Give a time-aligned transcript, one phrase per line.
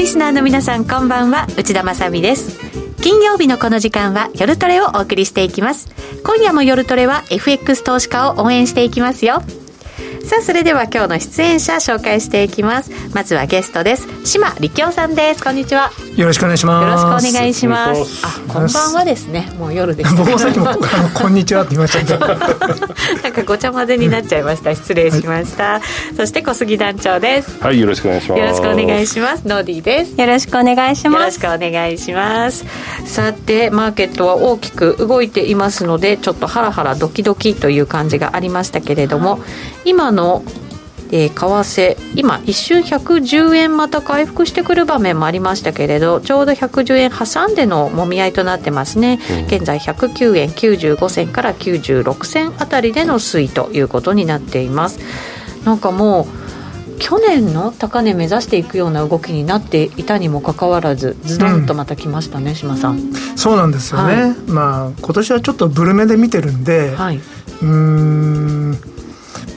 [0.00, 1.46] リスナーの皆さんこんばんは。
[1.58, 2.58] 内田まさです。
[3.02, 5.90] 金曜日のこの時間は夜トレをお送りしていきます。
[6.24, 9.42] 今夜も夜トレは FX 投資家を応援していきますよ。
[10.30, 12.92] さあそれでは今日の出演者紹介していきます。
[13.12, 14.06] まずはゲストです。
[14.24, 15.42] 島力夫さんです。
[15.42, 15.90] こんにちは。
[16.14, 17.02] よろしくお願いします。
[17.02, 18.24] よろしくお願いします。
[18.24, 19.48] あこんばんはですね。
[19.58, 22.16] もう夜です、僕もさっきもあのこんにちはって言いました。
[23.24, 24.72] なんかごちゃ混ぜになっちゃいました。
[24.72, 27.58] 失礼しました、はい、そして小杉団長です。
[27.60, 28.38] はいよろしくお願いします。
[28.38, 29.48] よろしくお願いします。
[29.48, 30.12] ノーディーです。
[30.16, 31.20] よろしくお願いします。
[31.22, 32.64] よろしくお願いします。
[33.04, 39.40] さてマーケットは大きく動いていますのでちょっとハラハラドキドキという感じがありましたけれども、
[39.84, 40.42] 今の
[41.12, 55.00] えー、為替今一瞬110円また回復してくる場面もありましたけれどちょうど110円挟んでのもみ合いとなってますね、うん、現在109円95銭から96銭あたりでの推移ということになっています。
[55.64, 63.12] なんかもう去年の高値目指していくような動きになっていたにもかかわらずズドンとまた来ましたね、うん、島さん。
[63.36, 67.20] そうなんですよね、はい、まあ今年はちょっとブルメで見てるんで、はい、
[67.62, 68.89] うん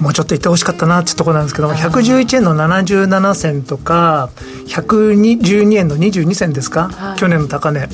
[0.03, 4.29] もうちょっと言ってほしかったなっていうところなんですけども111円の77銭とか
[4.67, 7.87] 112円の22銭ですか、はい、去年の高値。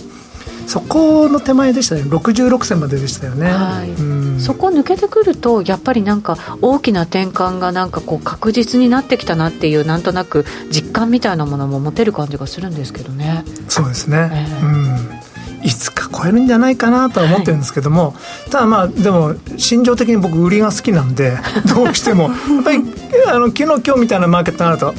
[0.67, 2.03] そこの手前でしたね。
[2.03, 4.03] 66銭まででしたよね、はい、う
[4.35, 13.43] ん、そこ抜けてくるとやっぱりなんか大きな転換がなんかこう確実になってきたなっていうなんとなく実感みたいなものも持てる感じがするんですけどね。
[13.67, 15.18] そうですね、えー、うん
[15.63, 18.13] いつか超えるんじゃないかなとは思ってるんですけども、は
[18.47, 21.37] い、ただまあでも心情的に僕売りが好きなんで
[21.73, 22.23] どうしても。
[22.23, 22.83] やっぱり
[23.27, 24.93] あの昨日今日みたいなマーケットになると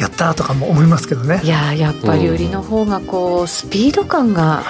[0.00, 1.42] やったとかも思いますけどね。
[1.44, 4.64] いややっぱり売りの方がこうスピード感が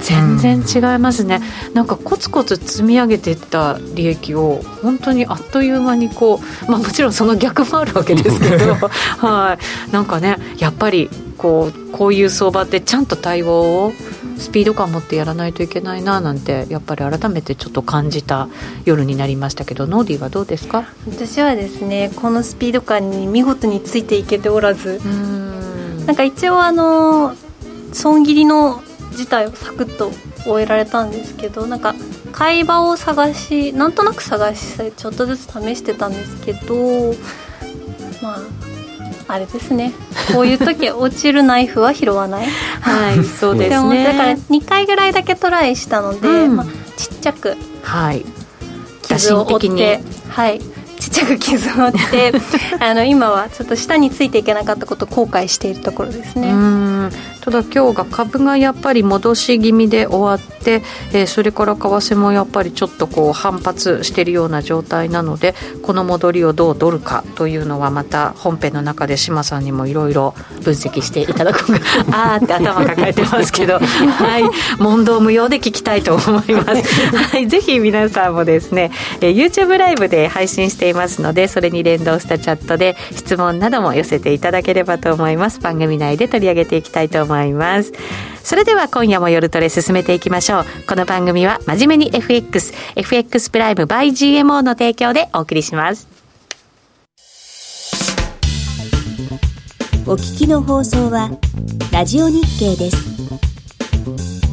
[0.00, 1.40] 全然違いますね、
[1.74, 8.74] なんかコツコツ積み上げていった利益を本当にあっという間にこう、まあ、もちろんその逆もあるわけですけど
[9.18, 9.56] は
[9.88, 9.92] い。
[9.92, 13.52] なんかねやっぱりこうこういう相場ってちゃんと対応
[13.86, 13.92] を
[14.38, 18.48] スピード感持ってやらないといけないななんてやっぱり改めてちょっと感じた
[18.84, 20.84] 夜になりましたけどノーディーはどうですか？
[21.08, 25.00] 私はですねこのスピード感に見事についていけておらず
[26.06, 27.34] なんか一応あの
[27.92, 30.10] 損切りの自体をサクッと
[30.44, 31.94] 終えられたんですけどなんか
[32.32, 37.14] 会話を探しなんとなく探してちょっとずつ試してたんですけど
[38.20, 38.40] まあ
[39.28, 39.92] あれですね。
[40.32, 42.46] こういう時 落ちるナイフは拾わない？
[42.80, 44.04] はいそうですね。
[44.04, 48.24] だから2回ぐらいだけトライしたので、うん、まあ、ちっちゃくはい。
[49.02, 50.60] 傷を負ってはい。
[50.98, 52.32] ちっちゃく傷を負って
[52.80, 56.48] あの今はちょっと下についていけなかったことを後悔しているところですね
[57.40, 60.82] ただ今日が株がやっぱり戻し気味で終わって、
[61.12, 71.74] えー、それから為替もやっぱりちょっとこう反発しているような状態なのでこの戻りをどう取るかというのはまた本編の中で志麻さんにもいろいろ分析していただく
[72.10, 73.78] ああって頭抱えてますけど。
[73.78, 74.44] はい。
[74.78, 78.90] 問答無用で聞きたいと思います、はい、ぜひ皆さんもですね、
[79.20, 85.60] えー、YouTube ライブで配信していますのでそれに連動したチャットで質問なども寄せていただければと思います。
[85.60, 87.92] 番組内で取り上げていきたいと思います。
[88.42, 90.64] それでは今夜も夜トレ進めていきましょう。
[90.86, 96.06] この番組は真面目に FXFX プライム by GMO の提供でお送りします。
[100.06, 101.30] お聞きの放送は
[101.90, 104.43] ラジオ日経です。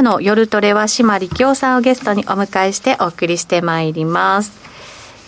[0.00, 4.52] 夜の夜トレは島力夫さんをゲストにお迎えしてお送りしてまいります。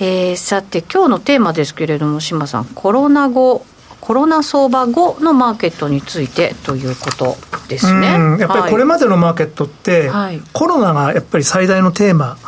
[0.01, 3.67] えー、さて、今日のテーマですけれども、島さん、コロナ後、
[4.01, 7.37] コロナ相場後のマーケットについてということ
[7.69, 8.13] ですね。
[8.41, 12.39] やっぱりこれまでのマーケットって、はい、コロナがやっぱり最大のテーマ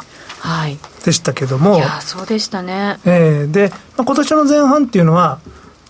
[1.04, 3.00] でしたけども、はい、そうでしたね。
[3.04, 3.68] えー、で、
[3.98, 5.40] まあ、今年の前半っていうのは、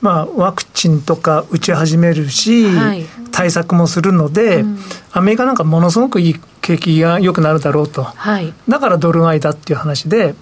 [0.04, 4.78] まあ、ワクチンとか打ち始めるし、はい、対策もするので、うん、
[5.12, 10.34] アメリカなんかものすごくいい景気が良くなるだろうと、はい、だからドル買いだっていう話で、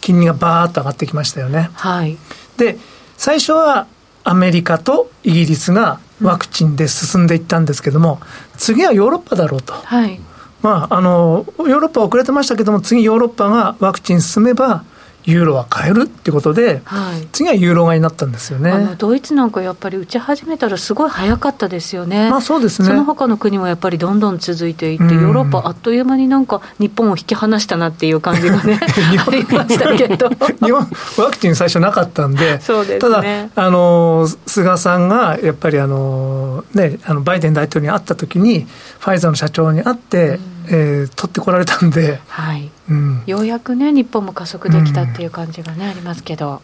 [0.00, 1.68] 金利がバーッと上がってきましたよね。
[1.74, 2.16] はい、
[2.56, 2.78] で、
[3.18, 3.86] 最初は
[4.24, 8.20] アメリカとイギリスがワクチンで進んでいったんですけども、
[8.56, 9.74] 次はヨーロッパだろうと。
[9.74, 10.18] はい。
[10.62, 14.84] まあ、あのヨーロッパ遅れてましたけども、次、ヨーロッパがワクチン進めば、
[15.24, 18.70] ユーロは買えるってことで、はい、次はユーロ買いになったんですよね。
[18.70, 22.88] あのドイツなんかやっぱり打ち始めたらすごい早かったですよね、まあ、そうですね。
[22.88, 30.30] その他の国もやっぱりどんどん続いていって、ヨーロッパ、あっという間になんか日本を引き離したなっていう感じがね、 ありましたけど。
[30.62, 30.88] 日本、
[31.18, 33.22] ワクチン最初なかったんで、そうですね、ただ
[33.54, 38.66] あの、菅さんがやっぱりあの、ね、あのバイデン大統領に会ったときに、
[38.98, 42.70] ファイザーの社長に会って、うんえー、取ってこられたんで、はい。
[42.88, 46.62] うん、ようやくね、日本も加速できたっていう感じがね、うん、ありますけど。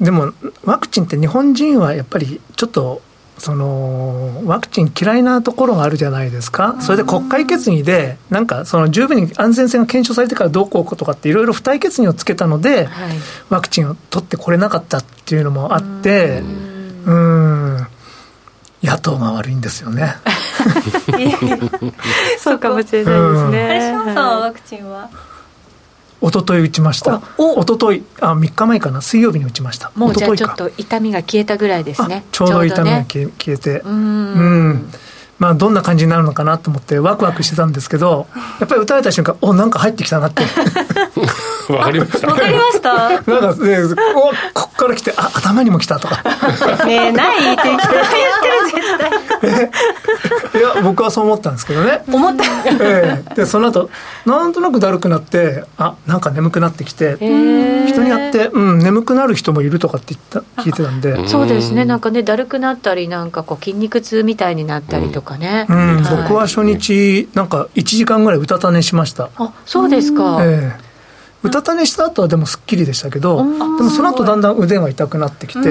[0.00, 0.32] でも、
[0.64, 3.02] ワクチンって日本人はやっぱりちょっと、
[3.38, 13.12] そのワクチン嫌いなところがあるじゃないですか、それで国会決議で、なんかその十分に安全性が検証されてからどうこうとかって、いろいろ付帯決議をつけたので、はい、
[13.48, 16.42] ワクチンを取ってこれなかったっていうのもあって、
[17.06, 17.86] うん、
[18.82, 20.16] 野党が悪いんですよね。
[22.38, 23.64] そうかもしれないですね。
[23.64, 25.08] あれ、島さんはワクチンは？
[26.20, 27.20] 一昨日打ちました。
[27.36, 29.92] お一昨日あ3日前かな水曜日に打ちました。
[29.94, 32.24] もうじゃあちょっと痛みが消えたぐらいですね。
[32.32, 33.80] ちょうど痛みが消え,、消えて。
[33.84, 34.90] うん
[35.38, 38.26] まあ、どんな感じになるのかなと思ってワクワクしてたんですけど、
[38.58, 40.42] やっぱり打たれた瞬間、おなんか入ってきたなって。
[41.72, 42.26] わかりました。
[42.26, 42.94] わかりました。
[43.08, 43.78] なんか、ね、
[44.14, 46.16] おこっから来て、あ頭にも来たとか。
[46.84, 48.04] ね え、ないって言ってる、
[48.74, 50.60] 絶対。
[50.60, 52.02] いや、僕はそう思ったんですけどね。
[52.10, 52.44] 思った。
[52.80, 53.90] ええ、で、その後、
[54.26, 61.28] なんとなくだるくなって、あなんか眠くなってきて、人によって、うん、眠くなる人もいるとかって言った聞いてたんで。
[61.28, 65.28] そうですね、なんかね、だるくなったり、なんかこう筋肉痛みたいになったりとか。
[65.28, 70.87] かね、うん、はい、僕は初日なんか1時間ぐらいうたた寝しましたあそうですか、ええ
[71.42, 73.42] うたた寝した後はでもすっきりでしたけどで
[73.82, 75.70] もその後だんだん腕が痛くなってきて、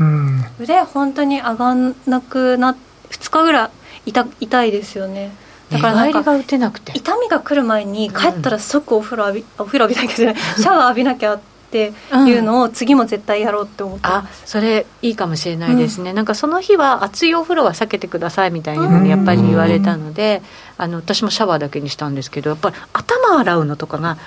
[0.00, 2.76] うん、腕本当に上がんなくな
[3.10, 3.70] 2日ぐらい
[4.10, 5.30] 痛痛いですよね。
[5.70, 10.42] だからなんか痛みが来る前に帰ったら即お風呂浴び、お風呂浴びなきゃじゃない。
[10.58, 11.40] シャワー浴びなきゃっ
[11.70, 20.42] ていうのを次も絶対やろうって思って、うん、あそれいいかもしれないですね、うん、なんかその日は熱いお風呂は避けてくださいみたいなふうにやっぱり言われたので、
[20.76, 24.18] あの私もシャワーだけにしたんですけどやっぱり頭洗うのとかが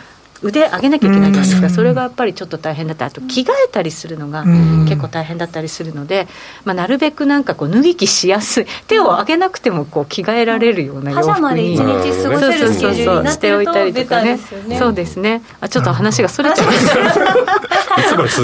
[0.44, 6.28] 腕上げなきゃいけないじゃないですか、それがやっぱりちょっと大変だったあと着替えたりするのが結構大変だったりするので、
[6.66, 14.78] まあ、なるべくなんかこう脱ぎ着しやすい手を上げなくてもこう着替えられるような洋服に、パジャマで一日過ごせるスケジュールになってるとベタですよね。
[14.78, 15.42] そうですね。
[15.62, 16.94] あちょっと話がそれちゃいまし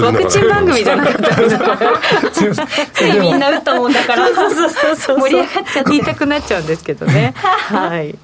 [0.00, 1.34] ワクチン番組じゃなかった
[2.92, 7.34] つい みんな打ったもんだから盛り上がっちゃって言いたくなっちゃうんですけどね。
[7.36, 8.16] はい。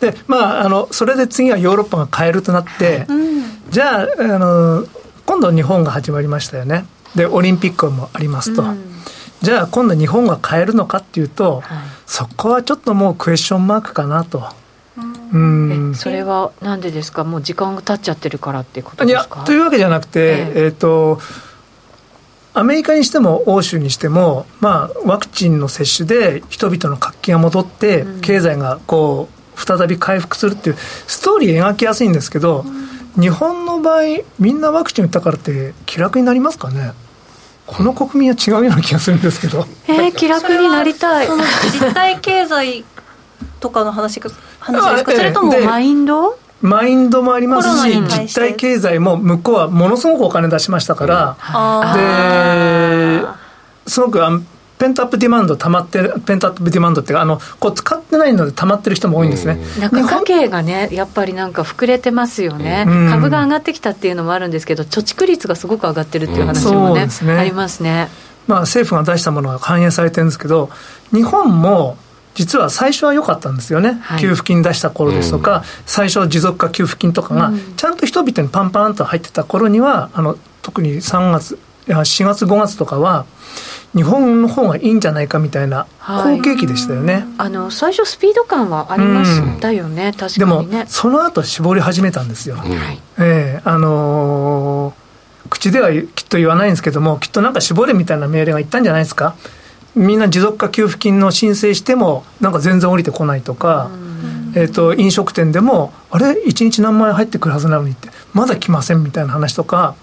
[0.00, 3.21] でまああのそれで次はヨーロッパが変えるとなって、うん
[3.70, 4.86] じゃああの
[5.26, 6.86] 今度日本が始まりましたよね。
[7.14, 8.78] でオリンピックもありますと、うん、
[9.42, 11.64] じゃあ今度日本が変えるのかっていうと、はい、
[12.06, 14.44] そこはちょっともうクエスチョンマークかなと。
[15.32, 17.24] うん、それはなんでですか？
[17.24, 19.36] もう時間が経っちゃってるからっていうことですか？
[19.36, 21.20] いやというわけじゃなくて、えー、えーと
[22.54, 32.66] アメリカにしても欧州にしても、まあ、ワクチンの接種で人々の活気が戻って、経済がこう再び回復するっていうストーリー描きやすいんですけど、
[33.18, 34.02] 日本の場合、
[34.38, 36.92] みんなワクチン打ったからって気楽になりますかね？
[37.66, 39.66] この国民は違うような気がするんですけど。
[39.86, 41.26] えー、気楽になりたい。
[41.26, 42.84] その実体経済
[43.60, 46.38] とかの話話ですか、それともマインド？
[46.60, 51.36] マインドもありますし、実体経済も向こうはものすごくお金出しましたから、
[51.94, 53.22] で、
[53.90, 54.20] すごく
[54.82, 59.56] ペントアップディマンド溜まってる、ペントアップディマンドってあの、こう使ってないので溜まってる人も多いんですね。
[59.78, 59.90] なん。
[59.90, 62.84] か家計がね、やっぱりなんか膨れてますよね。
[63.08, 67.32] 株が上がってきたっていうのもあるんですけど、貯蓄率がすごく上がってるっていう話もね、ね。
[67.32, 68.08] ありますね。
[68.48, 70.68] まあ政府が出したものが反映されてるんですけど、
[71.12, 71.96] 日本も、
[72.34, 83.26] 実は最初は良かったんですよね、はい、給付金出した頃ですとか、うん、最初、持続化給付金とかが、ちゃんと人々にパンパンと入ってた頃には、あの特に3月、4月、5月とかは、
[83.94, 93.00] 日本の方がいいんじゃないかみたいな好景気でしたよね、はい、あの最初スピード感はありましたよね、うん、確かに、ね、でもその後絞り始めたんですよ、はい。
[93.18, 99.36] えー、あのー、口ではきっと言わないんですけどもきっとなんか絞れみたいな命令がいったんじゃないですか。
[99.94, 103.90] みんな持続化給付金の申請してもなんか全然降りてこないとか、
[104.54, 109.94] えーと、飲食店でもあれ1日何万円入ってくるはずなのにってまだ来ませんみたいな話とか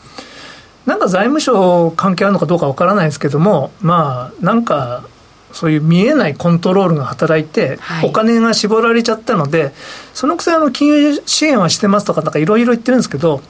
[0.90, 5.04] なんか財務省関係あるのかどうかわからないですけども、まあ、なんか、
[5.52, 9.72] そういう見えないコントロールが働いて、はい、お金が絞られちゃったので、
[10.16, 13.42] そのくせあの金融支援はしてますとか、なんかいろいろ言ってるんですけど、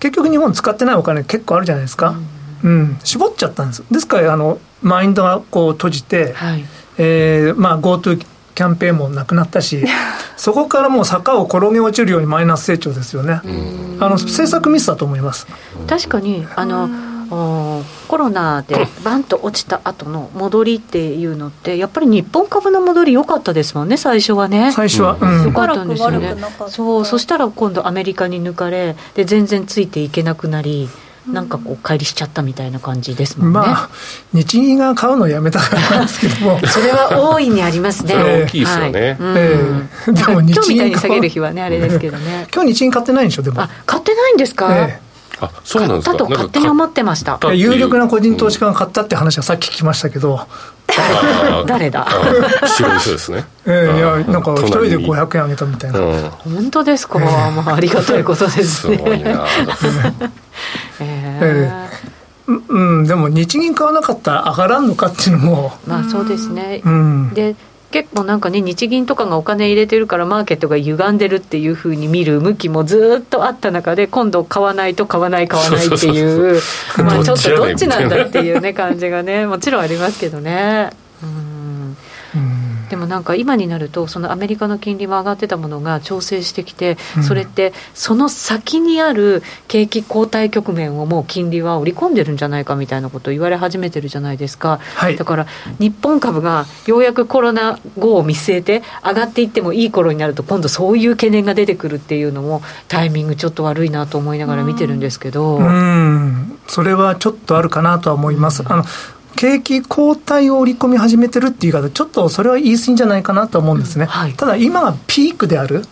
[0.00, 2.16] 結局、日本使ってないお金結構あるじゃないですか、
[2.64, 3.84] うん、うん、絞っちゃったんです。
[3.88, 6.64] ですからあのマインドがこう閉じて、はい、
[6.98, 8.20] えー、まあ、GoTo
[8.60, 9.86] キャンペーンもなくなったし、
[10.36, 13.40] そこからもう坂を転げ落ちるようにマイナス成長ですよね、
[14.00, 15.46] あの政策ミスだと思います。
[15.86, 16.90] 確かにあの
[17.30, 24.72] コロナでバンと落ちた後の戻りっていうのって、やっぱり日本株の戻り良かったですもんね、最初はね。
[24.72, 25.84] 最初は、うん、良かった。
[25.84, 26.36] んですよね。
[26.68, 30.90] そう、そしたら今度アメリカに抜かれ、で、全然ついていけなくなり、
[31.26, 33.58] なんかこう、乖離しちゃったみたいな感じですもんね。
[33.58, 33.88] まあ、
[34.32, 36.60] 日銀が買うのやめたからなんですけども。
[36.66, 38.14] それは大いにありますね。
[38.14, 38.92] 大きいですよね。
[39.20, 42.46] えー、でも日銀今日みたいに下げる日はね、あれですけどね。
[42.52, 43.60] 今日日銀買ってないんでしょ、でも。
[43.60, 45.10] あ、買ってないんですか、えー
[45.42, 46.16] あそうなんですか？
[46.16, 47.38] と勝手に思ってました。
[47.54, 50.40] 有力な個人投資家が買ったって話はさっき聞きましたけど、
[51.66, 52.06] 誰だ？
[52.76, 53.44] 白い人ですね。
[53.66, 58.96] ええー、いやなんか一人で500円あげたみたいな、うん、本当ですか、えー、まあ、ありがたいことですね。
[58.98, 59.46] すごいな
[61.40, 61.90] えー、え。
[62.48, 65.72] ー、うん、でも日銀買わなかったら上がらんのかっていうのも。
[65.86, 67.56] まあそうですね、うん、で
[67.90, 76.60] 結構なんかね日銀とかがお金入れてるからマーケットが歪んでるっていうふうに見る向きもずっとあった中で今度買わないと買わない買わないっていう
[76.98, 80.90] まあちょっとどっちなんだっていうね感じがねもちろんありますけどね。
[81.22, 81.59] うん
[82.90, 95.46] でもなんか今になるとそのアメリカの金利も上がってたものが調整してきて、それってその先にある景気後退局面をもう金利は織り込んでるんじゃないかみたいなことを言われ始めてるじゃないですか、はい、だから
[95.78, 105.58] 日本株がようやくコロナ後を見据えて上がっていってもいい頃になると今度そういう懸念が出てくるっていうのもタイミングちょっと悪いなと思いながら見てるんですけど。
[105.58, 106.58] うん。
[106.66, 108.62] それはちょっとあるかなとは思います。
[108.66, 108.84] あの
[109.36, 115.84] 景気後退を織り込み始めてるっていう言い方、ちょっとそれは言い過ぎじゃないかなと思うんですね、うんはい、ただ今がピークである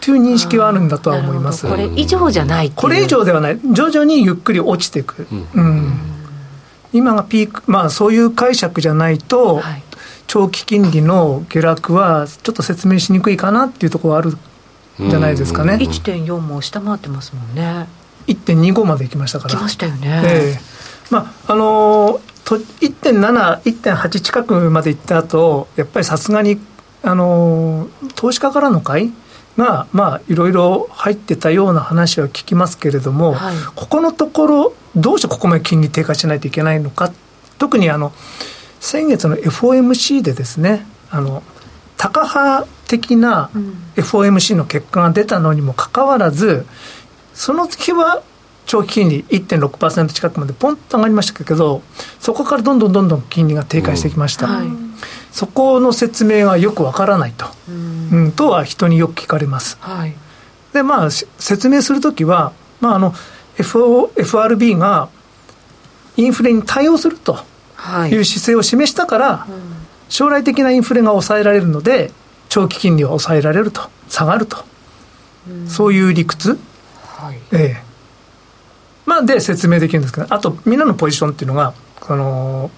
[0.00, 1.68] という認識はあるんだとは思います。
[1.68, 5.92] これ以上じゃないこれ以上ではない、徐々にゆっくり落ちていく、うん、うん、
[6.92, 9.82] 今がピーク、まあ、そういう解釈じゃないと、はい、
[10.26, 14.32] 長期金利の下落はちょっと説明しにくいかなっていうところはある
[14.98, 17.86] じゃないですかね、うん、1.4も下回ってますもんね。
[18.26, 19.54] 1.25までいきましたから。
[19.54, 26.58] きましたよね、えー、まああのーと1.7、1.8近くまでいった後やっぱりさすがに
[27.02, 29.12] あの投資家からの買い
[29.56, 37.12] が、まあ、いろいろ入ってたような話は聞きますけれども、はい、ここのところ、どうしてここまで金利低下しないといけないのか、
[37.58, 38.12] 特にあの
[38.80, 41.42] 先月の FOMC でですね、あの
[41.96, 43.50] タカ派的な
[43.96, 46.64] FOMC の結果が出たのにもかかわらず、
[47.34, 48.22] その日は
[48.68, 51.82] 長期金利1.6%近くまでポンと上がりましたけど、
[52.20, 54.46] そこからどんどんどんどん金利が低下してきました。
[54.46, 54.54] うん。
[54.56, 54.66] はい、
[55.32, 59.78] そこの説明はよくわからないと、うん、うん、とは人によく聞かれます。
[59.80, 60.14] はい、
[60.74, 63.14] で、まあ、説明するときは、まあ、あの、
[63.56, 65.08] FRB が
[66.16, 67.38] インフレに対応すると
[68.10, 68.14] い。
[68.16, 72.12] う姿勢を示したから、はい将来的なインフレが抑えられるので、
[72.48, 74.64] 長期金利は抑えられると、下がると、
[75.66, 76.58] そういう理屈、
[77.04, 77.38] はい。
[77.52, 77.82] ええ、
[79.08, 82.70] まあ、で説明できるんですけど、あとみんなのポジションっていうのが、この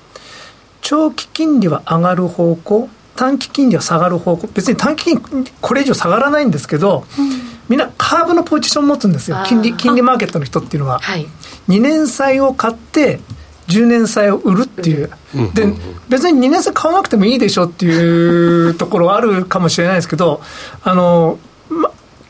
[0.80, 7.30] 長期金利は上がる方向、短期金利は下がる方向、別に短期金利、これ以上下がらないんですけど、うん、
[7.68, 11.00] みんなカーブのポジションを持つんですよ、金利金利マーケットの人っていうのは。
[11.00, 11.26] はい、
[11.68, 13.18] 2年債を買って、
[13.66, 15.10] 10年債を売るっていう、
[15.54, 15.66] で
[16.08, 20.40] 別に2年債買わなくてもいいでしょっていうところはあるかもしれないですけど、
[20.84, 21.50] あのま、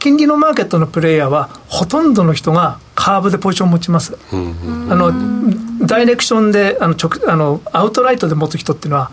[0.01, 4.17] 金利のマーケットのプレイヤーは、ほとんどの人がカーブでポジションを持ちます。
[4.33, 5.13] あの
[5.87, 9.11] ダイレクションであの直あのアウトライトで持つ人っていうのは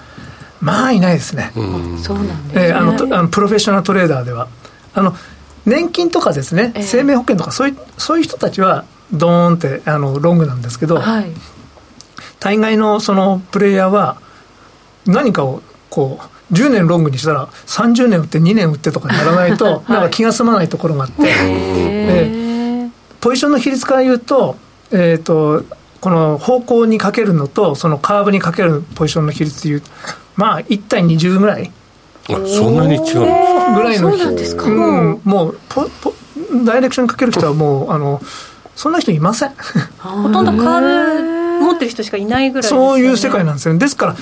[0.62, 1.52] まあいないですね。
[1.54, 4.48] そうなんです、ね、えー、あのあのプロフェッショナルトレーダーでは。
[4.94, 5.16] あの
[5.66, 11.32] 年金とかですね、えー、生命保険とかそういうそういう人たちはドーンってあのロングなんですけど、はい、
[12.40, 14.20] 大概のそのプレイヤーは
[15.06, 21.16] 何かをこう10年ロングにしたら30年売って2年売ってとかにならないと、 はい、なんか気が済まないところがあって。
[21.20, 22.58] えー
[23.20, 24.56] ポジションの比率から言うと、
[24.92, 25.66] えっ、ー、と、
[26.00, 29.84] この方向にかけるのと、そのカーブにかけるポジションの比率でいう、
[30.36, 31.72] まあ、1対20ぐらい。
[32.30, 34.36] あそんなに違うんですかぐらいの人。
[34.36, 36.14] ですか、うん、もうポポ、
[36.66, 38.22] ダイレクションにかける人はもう、あの、
[38.76, 39.50] そんな人いません。
[40.00, 43.80] ほとんどカーブ持ってる人しかいないぐらい、ね、そういう世界なんですよ、ね。
[43.80, 44.16] ですから、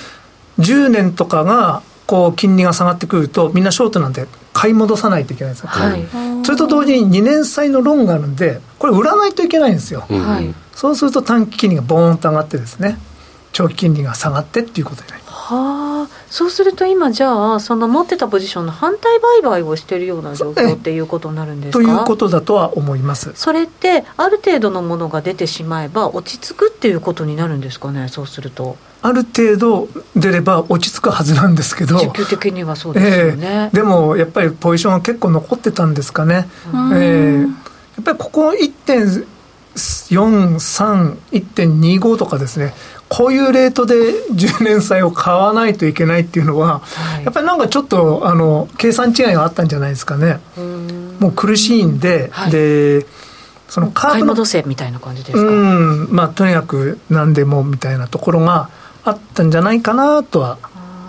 [0.59, 5.69] 10年とかが、こう、金利が下がってくると、みんなショートなんで買い戻さないといけないんですよ。
[5.69, 6.05] はい、
[6.45, 10.05] それと同時に2年債のローンがあるんで、これ売らないといけないんですよ。
[10.09, 12.99] はい、そうすると短期金利がボーンと上がってですね、
[13.51, 15.24] 長期金利が下がってっていうことになります。
[15.47, 21.83] はあ、そうすると今じゃあその持ってたポジションの反対売買をしているような状況っていうことになるんですか？
[21.83, 23.31] ということだとは思います。
[23.35, 28.07] それってある程度のものが出てしまえば落ち着くっていうことになるんですかね？
[28.07, 28.75] そうすると。
[29.03, 31.97] ある程度出れば落ち着くはずなんですけど。
[31.97, 37.47] 需給的にはそうですよね、えー、でもやっぱりポジションは結構残ってたんですかね、えー、や
[38.01, 42.73] っぱりここ1.43、1.25とかですね
[43.07, 43.95] こういうレートで
[44.33, 50.39] 10年債を買わないといけないっていうのは、はい、やっぱりなんかちょっとあの計算違いがあったんじゃないですかね。
[51.19, 53.05] もう苦しいんで、はい、で
[53.69, 55.51] そのカーブ戻せみたいな感じですか？
[55.51, 58.69] うん、まあとにかく何でもみたいなところが
[59.03, 60.57] あったんじゃないかなとは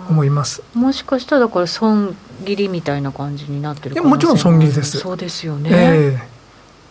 [0.07, 0.61] 思います。
[0.75, 4.99] もしかしたらこれ損切りみたいな感じになってるもちろん損切りです。
[4.99, 5.69] そうですよね。
[5.73, 6.19] えー、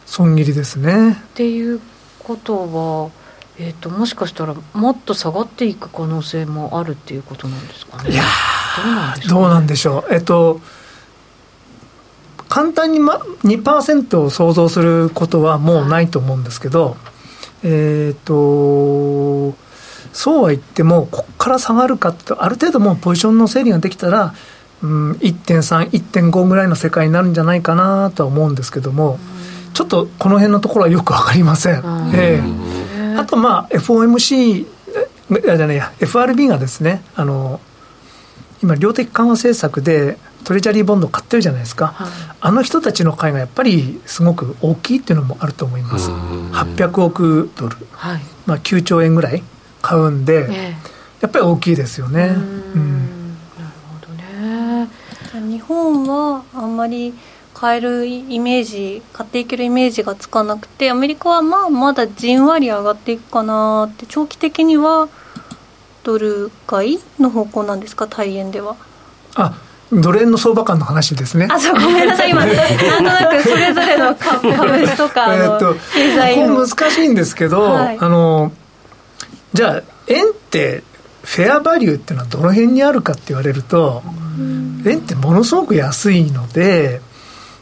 [0.05, 1.13] 損切りですね。
[1.13, 1.81] っていう
[2.19, 3.26] ことは。
[3.59, 8.11] えーと、もしかしたらもっと下がっていく可能性もあるっていうことなんですかね。
[8.11, 8.23] いや
[9.29, 10.61] どうなんでしょう、えっと、
[12.49, 16.99] 簡単に、ま、2%を想像することはもうないと思うんですけど、
[17.63, 19.55] えっ、と
[20.13, 24.35] そうは言ってもここから下がるかってある程度もうポジションの整理ができたら、
[24.83, 29.19] うん、1.3、1.5ぐらいの世界になるんじゃないかなとは思うんですけども、
[29.73, 31.77] ちょっとこの辺のところはよく分かりません。
[32.15, 32.86] えー
[33.19, 37.61] あとまあ FOMC じゃないや FRB がですねあの
[38.63, 42.09] 今量的緩和政策でトレジャリーボンド買ってるじゃないですか、はい、
[42.41, 46.09] あの人たちの買いがやっぱりすごく大きいっていうのもあると思います。
[46.09, 49.43] 800億ドル、はい、まあ、9兆円ぐらい
[49.83, 50.77] 買うんで、え
[51.21, 52.37] やっぱり大きいですよね。
[52.37, 53.37] うん。
[53.59, 53.71] なる
[54.01, 54.13] ほど
[55.41, 55.51] ね。
[55.51, 57.13] 日本はあんまり
[57.59, 65.09] 買えるイメージ買っていけるイメージがつかなくてアメリカはまあまだじんわり上がっていくかなって長期的には
[66.05, 68.07] ドル買いの方向なんですか？
[68.07, 68.77] 大円では。
[69.37, 69.59] あ
[69.91, 71.49] ドル円の相場感の話ですね。
[71.51, 72.31] あそうごめんなさい。
[72.31, 74.53] 今なんとなくそれぞれの株
[74.87, 78.53] 主とか えっと経済難しいんですけど、はい、あの
[79.55, 80.83] じゃあ円って
[81.23, 84.03] フェアバリューっていうのはどの辺にあるかって言われると
[84.85, 87.01] 円ってものすごく安いので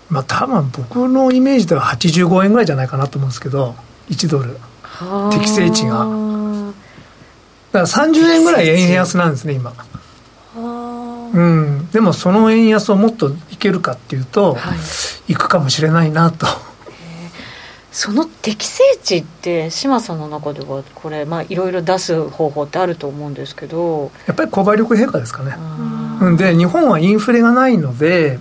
[0.09, 3.75] まあ多分僕のイメージでは85円ぐらいじゃないかなと思うんですけど
[4.11, 4.57] 1ドル。
[5.33, 6.07] 適正値が。
[7.73, 9.73] だから30円ぐらい円安なんですね今。
[10.57, 14.75] うん、でもその円安をもっといけるかっていうと、は
[15.29, 16.47] い、いくかもしれないなと。
[17.91, 24.11] その適正値って志さんの中ではこれまあいろいろ出す方法ってあると思うんですけど。
[24.27, 26.37] やっぱり購買力陛下ですかね。
[26.37, 28.39] で日本はインフレがないので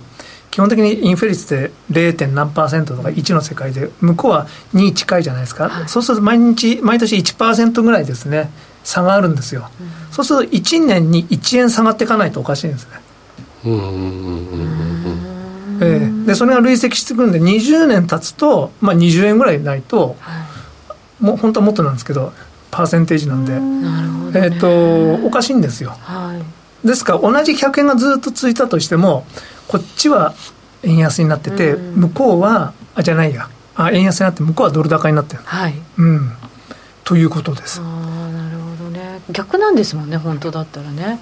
[0.54, 2.32] 基本的にインフレ率って 0.
[2.32, 8.50] 何パーセントとか1の世界で向こうは2近いじゃないですか、はい、そうすると毎日毎年1%ぐらいですね
[8.84, 13.00] 差があるんですよ、うん、そうすると1年に1円下がっていかないとおかしいんですね。
[15.80, 20.46] えー、でそれが累積してくるんで20年経つと、まあ、20円ぐらいないと、は
[21.20, 22.32] い、もう本当はもっとなんですけど
[22.70, 26.40] パーセンテージなんで、ね、えーと、おかしいんですよ、は
[26.84, 29.26] い、ですから同じ100円がずっと続いたとしても
[29.68, 30.34] こっちは
[30.82, 33.48] 円安になってて、うん、向こうはあじゃないや。
[33.76, 36.32] あ円安になって向こうはドル高になってる、はい、うん、
[37.02, 37.80] ということです。
[37.80, 39.20] ああなるほどね。
[39.30, 41.18] 逆なんですもんね本当だったらね。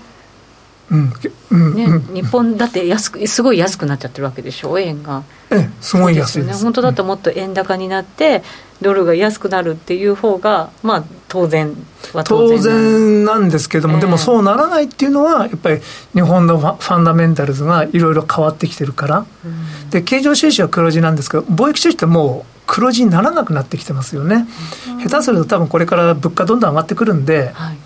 [0.91, 1.13] うん。
[1.51, 5.23] うんね、日本だって安くすごい安くなっちゃってるわけでしょ円が。
[5.51, 6.59] ええすごい安いです。
[6.59, 6.65] ね。
[6.65, 8.43] 本当だともっと円高になって、
[8.83, 11.75] ドルが安くなるっていう方がまあ当然
[12.13, 12.59] は当然。
[12.59, 15.81] 当然なんですけども、えー、でもそうならないっていうのはやっぱり
[16.13, 24.47] 日本のファンダメンタルズがいろいろ変わってきてるから、うん、で経常収支は黒字なんですけど貿易収支ってもう黒字にならなくなってきてますよね、
[24.89, 27.77] うん、下手すると多分これから物価どんどん上がってくるんで、はい。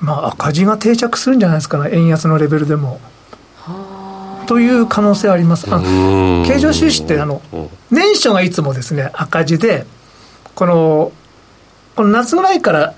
[0.00, 3.00] まあ、赤字が定着するんじゃないですかね、円安のレベルでも。
[4.46, 5.66] という可能性はあります。
[5.70, 7.40] あ経常収支ってあの
[7.90, 9.86] 年初がいつもですね赤字で
[10.54, 11.12] この
[11.96, 12.94] この夏ぐらいから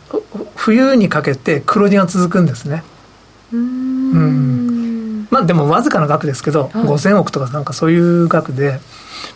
[0.56, 2.82] 冬にかけて黒字が続くんですね。
[3.52, 5.26] うん。
[5.30, 8.80] まあでもわずかな額ですけど、はい、5000億とかなんかそういう額で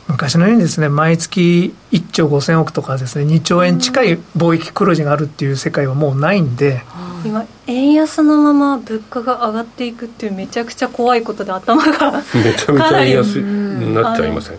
[0.08, 6.82] 昔のようにですね毎月1兆5000億とかですね2兆円近い貿易黒字があるっていう世界はもうないんで。
[7.24, 14.58] 今円安のまま物価が上がっていくっていうめちゃくちゃ怖いことで頭がめちゃめちゃ円安になっちゃいません。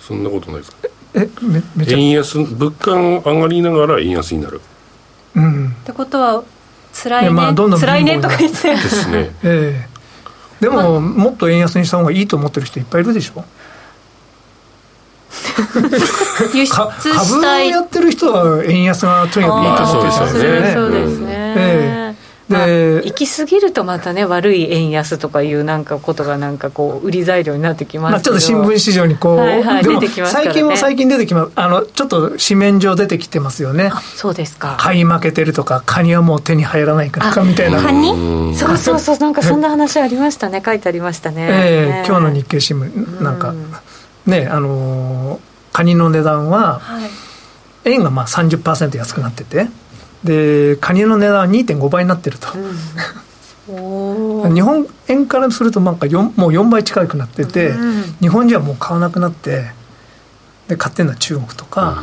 [0.00, 0.88] そんなことないですか？
[1.16, 4.60] えめめちゃ円安物価が上がりながら円安になる。
[5.34, 5.68] うん。
[5.68, 6.44] ってことは
[6.92, 8.74] 辛いね、まあ、どんどん辛いねとか言って。
[8.74, 9.86] ですね、 え
[10.60, 13.44] え、でも、まもっと円安にした方がいいと思ってる人いっぱいいるでしょ？
[16.54, 17.70] 輸出したい。
[17.70, 20.72] 株やってる人は円安がとにかくいいと思ってる人ですよね。
[20.74, 21.26] そうですね、
[21.56, 22.14] え
[22.48, 31.52] で、行き過ぎるとまたね悪い円安とかいうなんかことがなんかこう売り材料になってきますけど、まあ、ちょっと新聞市場にこう、はいはい、出てきます、ね、最近は最近出てきます。
[31.56, 33.90] あのちょっと紙面上出てきてますよね。
[34.14, 34.76] そうですか。
[34.78, 37.82] 買い負けてるとかカニはもう手に入らないからみたいな。
[37.82, 38.54] カニ？
[38.54, 40.62] そうそうそう なんかそんな話ありましたね。
[40.64, 41.48] 書いてありましたね。
[41.50, 43.54] ええー、今日の日経新聞なんか
[44.24, 45.38] ねあのー、
[45.72, 47.10] カニの値段は、はい。
[47.86, 49.68] 円がまあ30%安くなってて
[50.26, 52.48] でカニの値段は2.5倍になってると、
[53.68, 59.70] うん、 日本円からするとなんかもう4倍近くなってて、うん、日本人はもう買わなくなって
[60.68, 62.02] で買ってるのは中国とか、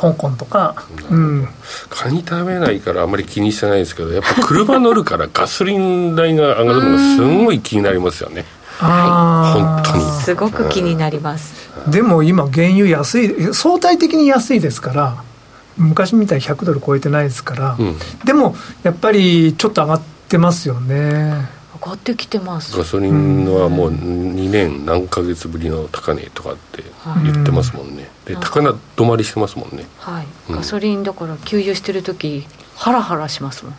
[0.00, 0.74] 香港とか、
[1.10, 1.48] うん、
[1.88, 8.44] カニ食べないからあんまり気にしてないですけどやっぱ車乗るから ガソリン代が上がるのがすごい気になりますよね。
[8.78, 10.22] はい本当に。
[10.22, 15.16] すごく気になります、でも今原油安い相対的に安いですから
[15.76, 21.48] 昔みたいに100ドル超えてないですから、うん、でもやっぱりちょっと上がってますよね。
[21.80, 22.76] 上がってきてます。
[22.76, 26.84] ガソリンはもう2年何ヶ月ぶりの高値とかって
[27.24, 29.86] 言ってますもんね、で高値止まりしてますもんね。
[29.98, 33.74] はい、うん、ガソリンだから給油してる時ハラハラしますもん。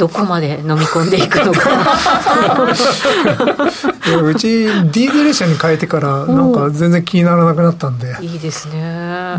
[0.00, 1.60] どこまで飲み込んでいくのか。
[4.24, 8.16] うちディーゼル車に変えてからなんか全然気にならなくなったんで。
[8.22, 9.36] いいですね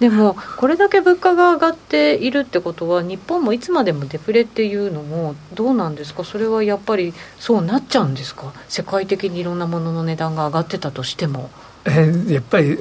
[0.00, 6.24] でもこれだけ物価が上がっているってことは日本もいつまでもデフレっていうのもどうなんですか？
[6.24, 8.52] それはやっぱりそうなっちゃうんですか？
[8.68, 11.50] 世界的にいろんなものの値段が上がってたとしても。
[11.86, 12.78] えー、やっぱり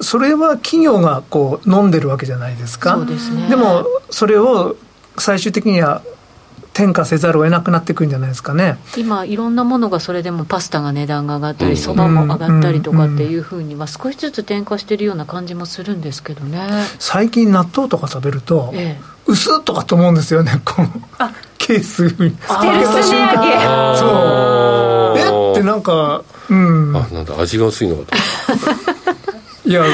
[0.00, 2.96] それは企業がこう飲んでるわけじゃないですか？
[2.96, 3.48] そうですね。
[3.48, 4.76] でもそれを
[5.18, 6.02] 最終的には
[6.74, 8.78] 転嫁せざるを得なくなってくるんじゃないですかね。
[8.96, 16.66] 今いろんなものがそれでもパスタが値段が上がったりそば、も上がったりとかっていうふうには少しずつ転嫁してるような感じもするんですけどね。
[16.98, 20.88] 最近納豆とか食べると、ええ、薄っとかと思うんですよねこの
[21.58, 22.10] ケースに。
[22.10, 22.40] ステルス
[23.10, 23.56] 値上げ
[23.98, 24.06] そ
[25.14, 25.18] う。
[25.18, 25.52] え？
[25.52, 26.96] ってなんかうん。
[26.96, 28.16] あなんだ味が薄いのか
[28.86, 28.91] と
[29.64, 29.84] いや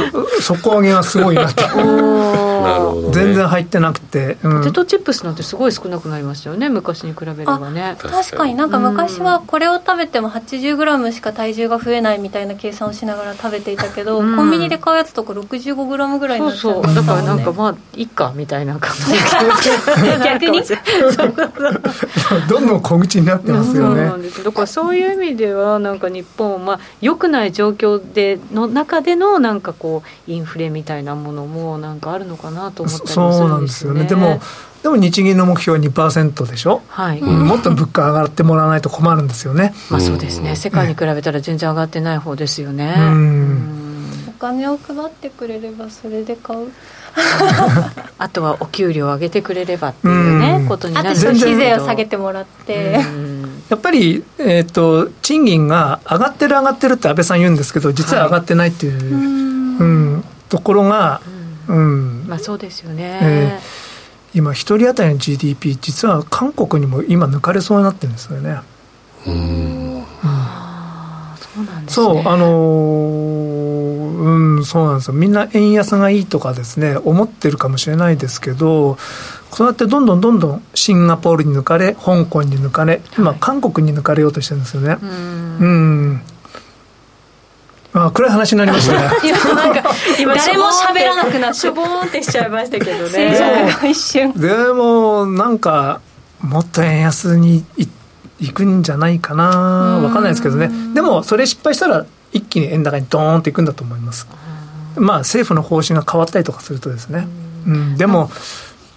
[0.40, 1.62] 底上げがすごいなって。
[2.59, 7.96] なるほど、ね、全然入ってなくて、うん、ポテトチップスなんてすごい少なくなりましたよね昔に比べればね。
[7.98, 8.54] 確かに。
[8.54, 16.94] なんか昔はこれを食べても 80g しか体重が増えないみたいな計算をしながら食べていたけど、うん、コンビニで買うやつとか 65g ぐらいになっちゃう、ね、そう。
[16.94, 19.12] だからなんかまあいっかみたいな感じ
[20.24, 20.62] 逆に？
[22.48, 24.44] どんどん小口になってますよね、そうなんです。
[24.44, 34.05] だからそういう意味ではなんか日本まあ良くない状況での中でのなんかこうインフレみたいなものもなんかあるのかなと思ったりもするんですよね。
[34.05, 34.40] でも
[34.83, 37.21] でも日銀の目標は2%でしょ、はい。
[37.21, 39.75] うん、もっと物価上がってもらわないと困るんですよね。
[39.90, 40.55] まあそうですね。
[40.55, 42.94] 世界に比べたら全然上がってない方ですよね。
[44.29, 46.71] お金を配ってくれればそれで買う。
[48.18, 53.01] あとはお給料を上げてくれればっていうね、うことになるあと消費税を下げてもらって、
[53.68, 61.20] やっぱり、えーと、賃金が上がってる上がってるって安倍さん言うんですけど実は上がってないっていう、はい、うんところが、
[61.68, 68.61] うん、まあそうですよね、えー、今一人当たりの GDP 実は韓国にも今抜かれそうになってるんですよね。
[69.26, 70.04] うん、
[71.37, 72.07] そうなんですね。
[72.07, 72.48] そうあの
[74.18, 75.14] うんそうなんですよ。
[75.14, 78.96] みんな円安がいいとかですね思ってるかもしれないですけど
[79.52, 84.98] そうやってどんどんどんどんシンガポールに抜かれ香港に抜かれ今韓国に抜かれようとしてるんですよね。
[85.00, 86.22] うん。
[87.94, 89.00] あ暗い話になりましたね。
[89.54, 93.74] なんか 今誰も喋らなくなってしょぼーんってしちゃいましたけどね。
[93.90, 94.32] 一瞬。
[94.32, 96.00] でもなんか
[96.40, 97.64] もっと円安に
[98.38, 99.98] いくんじゃないかな。
[100.00, 100.70] 分かんないですけどね。
[100.94, 104.28] でもそれ失敗したら一気に円高にドーンっていくんだと思います。
[104.96, 107.26] まあ政府の方針が変わったりとかするとですね。
[107.66, 107.96] うん。
[107.96, 108.30] でも、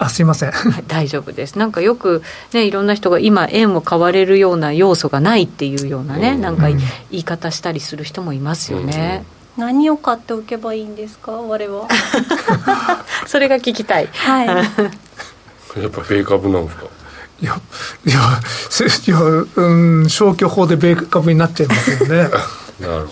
[0.04, 1.60] あすいません、はい、大丈夫です。
[1.60, 6.80] なんかよくねいろんな人が今円を買われるような要素がないっていうようなね、なんか言
[7.12, 9.24] い方したりする人もいますよね、
[9.58, 11.88] 何を買っておけばいいんですか我は。
[13.28, 14.10] それが聞きたい。
[14.12, 14.48] はい。
[14.48, 16.86] やっぱ米株なんですか？
[17.40, 17.60] いや
[18.06, 19.22] いやいや
[19.56, 22.16] うん消去法で米株になっちゃいますよね。
[22.82, 23.10] なるほど。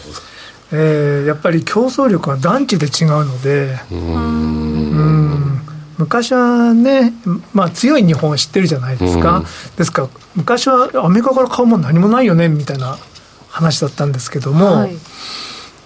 [0.71, 3.77] えー、やっぱり競争力が団地で違うので。
[3.91, 5.61] うん
[5.99, 7.13] 昔はね、
[7.53, 12.97] まあ、強い日本を知ってるじゃないですか、うん、ですから昔はアメリカから買うもの何もないよねみたいな
[13.49, 14.95] 話だったんですけども、はい、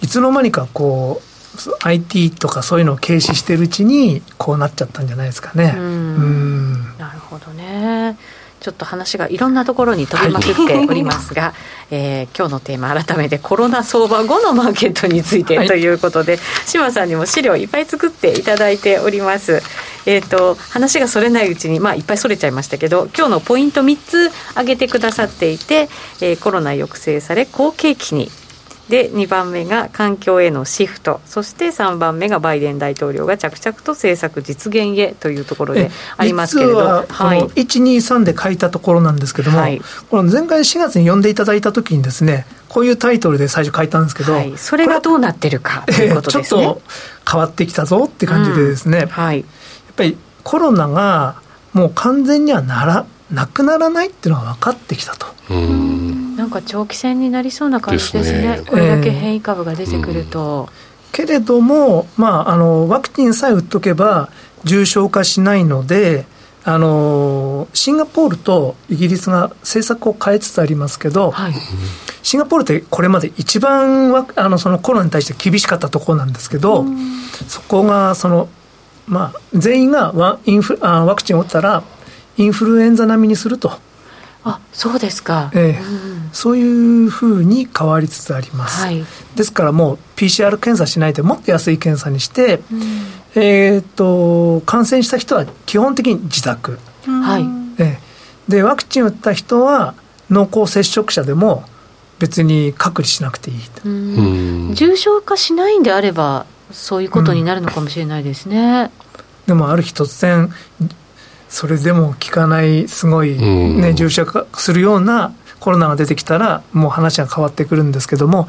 [0.02, 1.34] いつの間にかこう
[1.82, 5.74] IT とかそういうのを軽視してるうちにこうなっちゃったんじゃないですかね。
[5.76, 6.98] うん。
[6.98, 8.16] なるほどね
[8.64, 11.52] ちょっと話がいろんなところに飛びまくっておりますが、はい、
[11.90, 19.60] えー、今日のテーマ改めてコロナ相場後のマーケットについてということで、はい、島さんにも資料いっぱい作っていただいております。
[20.06, 25.90] えーと、話がそれないうちに、まあ、いっぱいそれちゃいましたけど今日のポイント3つ挙げてくださっていて、
[26.22, 28.30] えー、コロナ抑制され好景気に
[28.88, 31.20] で2番目が環境へのシフト。
[31.24, 37.02] そして3番目がバイデン大統領が着々と政策実現へというところでありますけれど、は
[37.36, 46.82] い、123で書いたところなんですけども、はい、この前回4月に読んでいただいた時にですねこういうタイトルで最初書いたんですけど、はい、それがどうなってるかということですね、ちょっと
[47.30, 49.46] 変わってきたぞって感じでですね、うん、はい、やっ
[49.96, 51.40] ぱりコロナが
[51.72, 55.26] もう完全にはならなくならないっていうのが分かってきたと。
[56.36, 58.66] なんか長期戦になりそうな感じですね、すね。
[58.66, 60.68] これだけ変異株が出てくると。
[61.12, 64.30] えー、けれども、まあ、あのワクチンさえ打っとけば
[64.64, 66.26] 重症化しないので、
[66.66, 71.52] あのシンガポールとイギリスが政策を変えつつありますけど、はい、
[72.22, 76.86] シンガポールってこれまで一番あのそのコロナに対して厳しかったところなんですけど、
[77.48, 78.48] そこがその、
[79.06, 81.84] まあ、全員がワインフあワクチンを打ったら、
[82.38, 83.78] インフルエンザ並みにすると。
[84.44, 89.04] あそうですか、ええ、うん、そういうふうに変わりつつあります、はい、
[89.36, 97.82] ですからもう PCR 検査しないでもっと安い検査にして、うん、えーと、感染した人は基本的に自宅、はい。
[97.82, 97.98] え
[98.48, 99.94] え、でワクチン打った人は
[100.28, 101.64] 濃厚接触者でも
[102.18, 103.82] 別に隔離しなくていいと。
[104.74, 108.90] 重症化しないんであればそういうことになるのかもしれないですね、
[109.46, 110.50] でもある日突然
[111.48, 115.32] それでも効かないすごい、ね、重症化するような
[115.64, 118.48] コロナが出てきたらもう話が変わってくるんですけども、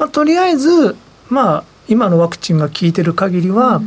[0.00, 0.96] まあ、とりあえず、
[1.28, 3.80] まあ、今のワクチンが効いてる限りは、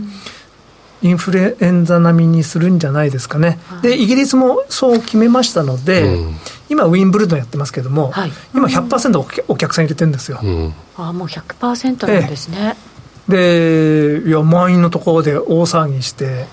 [1.01, 6.35] インフルエンザ並みにするんじゃないですかね、でイギリスもそう決めましたので、うん、
[6.69, 10.39] 今、ウィンブルドンやってますけども、はい、今100%お客さん入れてるんですよ。
[10.41, 12.77] うん、あもう100%なんですね。
[13.27, 16.47] でいや満員のところで大騒ぎして、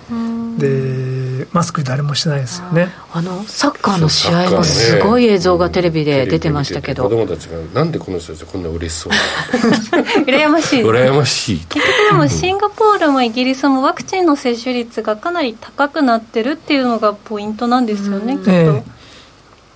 [0.58, 1.15] で
[1.52, 2.88] マスク誰もしてないですよね。
[3.12, 9.12] あのサッカーの試合もすごい映像がテレビで出てましたけど、子供たちがなんでこの人たちこんな嬉しそう。
[10.26, 10.82] 羨ましい。
[10.82, 18.82] 羨ましい結局でもシンガポールもイギリスもワクチンの接種率がかなり高くなってるっていうのがポイントなんですよね、きっと、えー、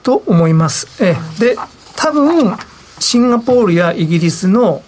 [0.02, 1.56] と思います、えー、で
[1.96, 2.56] 多分
[2.98, 4.82] シンガポールやイギリスの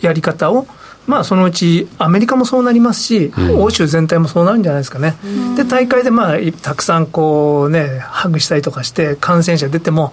[0.00, 0.66] やり方を
[1.06, 5.16] まあ、そのうちアメリカもそうなりますし、うん、欧州全体もそうなるんじゃないですかね、
[5.56, 10.12] で大会で、まあ、たくさんこう、ね、ハグしたりとかして、感染者出ても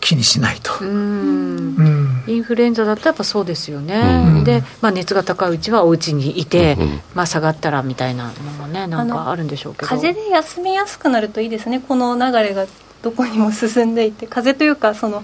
[0.00, 0.72] 気にしないと。
[0.82, 6.76] インフルエンザだったらやっぱそうですよね、で、まあ、熱が高いうちはお家にいて、
[7.14, 9.88] まあ、下がったらみたいなのもね、なんかあるんでしょうけど。
[9.88, 12.66] 風邪で休みやすくなるといいですね、この流れが
[13.02, 15.22] どこにも進んでいて、風邪というか、その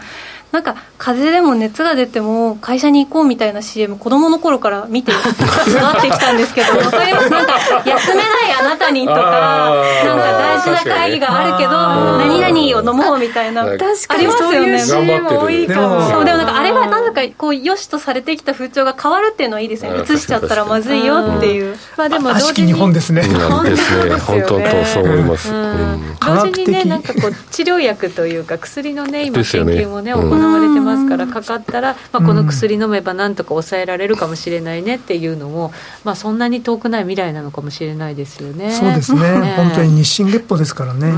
[0.57, 7.29] なんか風邪でも熱が出ても会社に行こうみたいな CM 子供の頃から見て 育ってきたんですけど分かります？
[7.31, 7.53] なんか
[7.85, 8.27] 休めない
[8.59, 13.65] あなたにとかなんか大事な会議があるけど何々を飲もうみたいな。
[13.67, 16.11] 確かにそういう CM 多いかも。
[16.11, 19.91] そうでもなんかあれはなんかこうよしとされてきた風潮が変わるっていうのはいいですね。
[20.11, 21.77] 移しちゃったらまずいよっていう。
[21.99, 22.73] まあでも同時に。
[22.73, 23.23] 日本ですね。
[23.23, 24.15] 本当ですね。
[24.17, 25.53] 本当とそう思います。
[25.53, 30.15] 同時にねなんかこう治療薬というか薬のね今研究もね
[30.47, 35.73] 行われてますからかかったら、まあ、この薬飲めばなんとか抑えられるかもしれないねっていうのも、
[36.05, 38.73] まあ、そんなに遠くない未来なのかもしれないですよね。
[38.73, 41.13] そうですねね本当に日進月歩ですからね。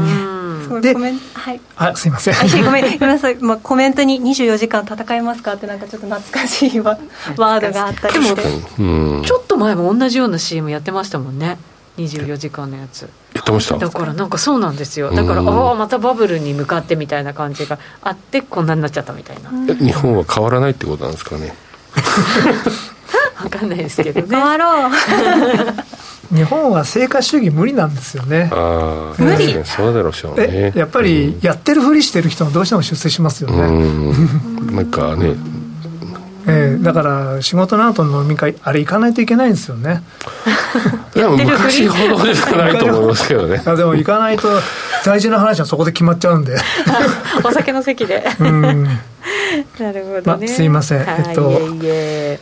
[0.81, 2.35] で、はい、あすいません。
[2.65, 3.37] ごめんごめんなさい。
[3.37, 6.99] まあコメントに24時間戦いますかってなんかちょっと懐かしいワ
[7.37, 8.43] ワードがあったりして。
[8.43, 11.57] でもちょっと前も同じような CM やってましたもんね。
[11.99, 13.03] 24時間のやつ。
[13.35, 13.77] やってました。
[13.77, 15.11] だからなんかそうなんですよ。
[15.11, 19.75] だからああまたバブルに向かってみたいな感じがあってこんなになっちゃったみたいな。
[19.75, 21.55] 日本は変わらないってことなんですかね？
[23.43, 24.27] 分かんないですけどね。
[24.31, 24.91] 変わろう。
[26.35, 28.51] 日本は成果主義無理なんですよね。
[28.53, 29.59] ああ無理。
[29.65, 30.73] そうだろうしょうね。
[30.75, 33.57] やっぱりやってるふりしてる人はどうしても出世しますよね。
[34.73, 35.35] なんかね
[36.49, 40.03] えー、だから仕事の後の飲み会あれ行かないといけないんですよね。
[41.15, 43.59] でも昔ほどではないと思いますけどね。
[43.77, 44.49] でも行かないと
[45.05, 46.57] 大事な話はそこで決まっちゃうんで。
[47.45, 48.25] お酒の席で。
[48.41, 48.85] うん。
[49.79, 51.53] なるほど、ね、まあ、すいません、えっと
[51.85, 52.41] え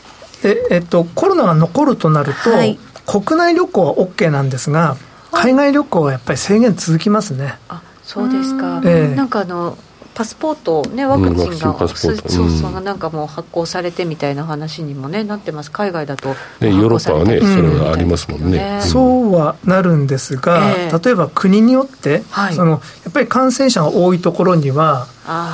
[0.70, 0.78] え。
[0.78, 4.96] っとコロナが残るとなると、はい、国内旅行は OK なんですが
[5.32, 7.54] 海外旅行はやっぱり制限続きますね。
[7.68, 9.76] あそうですか、えー、なんかあの
[10.16, 12.16] パスポートねワクチンが、うん、そう
[12.50, 15.70] そうなんかもう発行されてみたいな話にもねなってます。
[15.70, 22.78] 海外だと、ね、ヨーロッパはね、それはありますもんね、そうはなるんですが、えー、例えば国によって、はい、そのや
[23.10, 25.06] っぱり感染者が多いところには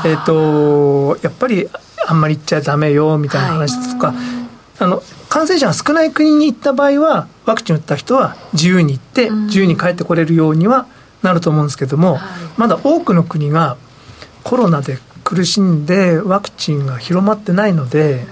[0.05, 1.69] えっ、ー、とやっぱり
[2.07, 4.17] あんまり行っちゃダメよみたいな話とか、はい、
[4.79, 10.87] あの感染者が少ない国に行った場合は、ワクチン打った人は自由に行って、自由に帰ってこれるようには
[11.23, 12.19] なると思うんですけども、
[12.59, 13.79] まだ多くの国が
[14.45, 18.27] コロナで苦しんで、ワクチンが広まってないので、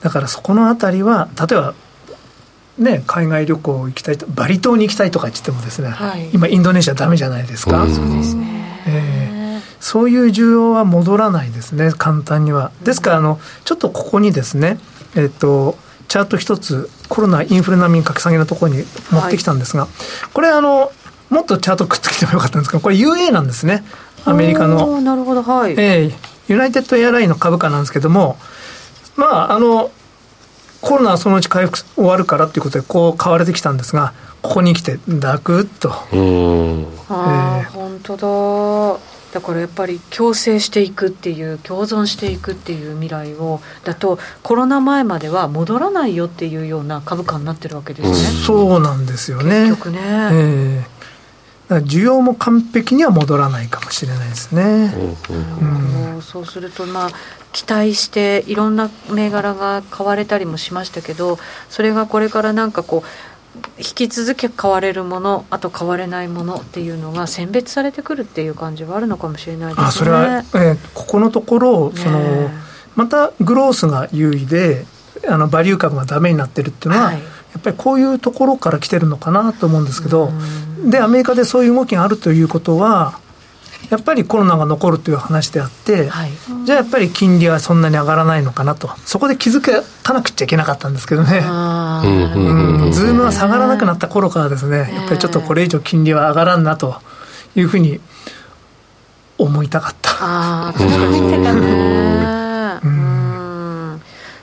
[0.00, 1.74] だからそこのあたりは、例えば、
[2.78, 7.86] ね、海外旅行行きたいと、バリ島に行きたいとか言ってもですね、はい、今、インドネシアだめじゃないですか。
[7.88, 12.72] そうですね、えー、そういう需要は戻らないですね、簡単には。
[12.82, 14.78] ですから、あのちょっとここにですね、
[15.14, 15.76] えっ、と、
[16.08, 19.90] チャート一つ、コロナ、インフレ並みに格下げのところに持ってきたんですが、はい、
[20.32, 20.90] これあの、
[21.30, 23.84] もっとチャートくっつけてもよかったんですけど、これ UA なんですね。
[24.24, 25.00] アメリカの。
[25.00, 25.72] なるほど、はい。
[25.72, 26.12] えー、
[26.48, 28.36] ユナイテッドエアラインの株価なんですけども、
[29.16, 29.90] まあ、あの、
[30.80, 35.90] コロナはそのうち回復終わるからっていうことで、こう買われてきたんですが、ここに来て、ダクッと。
[36.12, 36.20] う
[36.82, 36.86] ん。
[37.08, 38.16] ああ、えー、本当
[38.96, 39.12] だ。
[39.32, 48.16] だからやっぱり共生していくっていう共存していくっていう未来をだとコロナ前までは戻らないよっていうような株価になってるわけですね。
[48.44, 49.70] そうなんですよね。
[49.70, 50.00] 結局ね。
[50.02, 50.91] えー
[51.68, 54.94] 需要も完璧には戻らないかもしれないですね。
[56.14, 57.10] うん、そうすると、まあ、
[57.52, 63.08] 期待していろんな銘柄が買われたりもしましたけどそれがこれからなんかこう
[63.78, 69.86] 引き続き買われるものあと買われないものっていうのが選別されてくるっていう感じはあるのかもしれないですね。
[69.86, 72.50] あそれは、えー、ここのところその、
[72.96, 74.86] またグロースが優位で
[75.28, 77.22] あのバリュー株がダメになってるっていうのは、はい、や
[77.58, 80.30] っぱりこういうところから来てるのかなと思うんですけど、
[80.84, 83.18] でアメリカでそういう動きがあるということは
[83.90, 86.30] やっぱりコロナが残るという話であって、はい、
[86.64, 89.82] じゃあやっぱり金利はそんなに上がらないのかなと、そこで気づか
[90.14, 96.96] なくちゃいけなかったんですけどね、ズームは下がらなくなった頃からですね、やっぱりちょっとこれ以上金利は上がらんなと
[97.54, 98.00] いうふうに
[99.36, 100.10] 思いたかった。
[100.20, 100.72] あ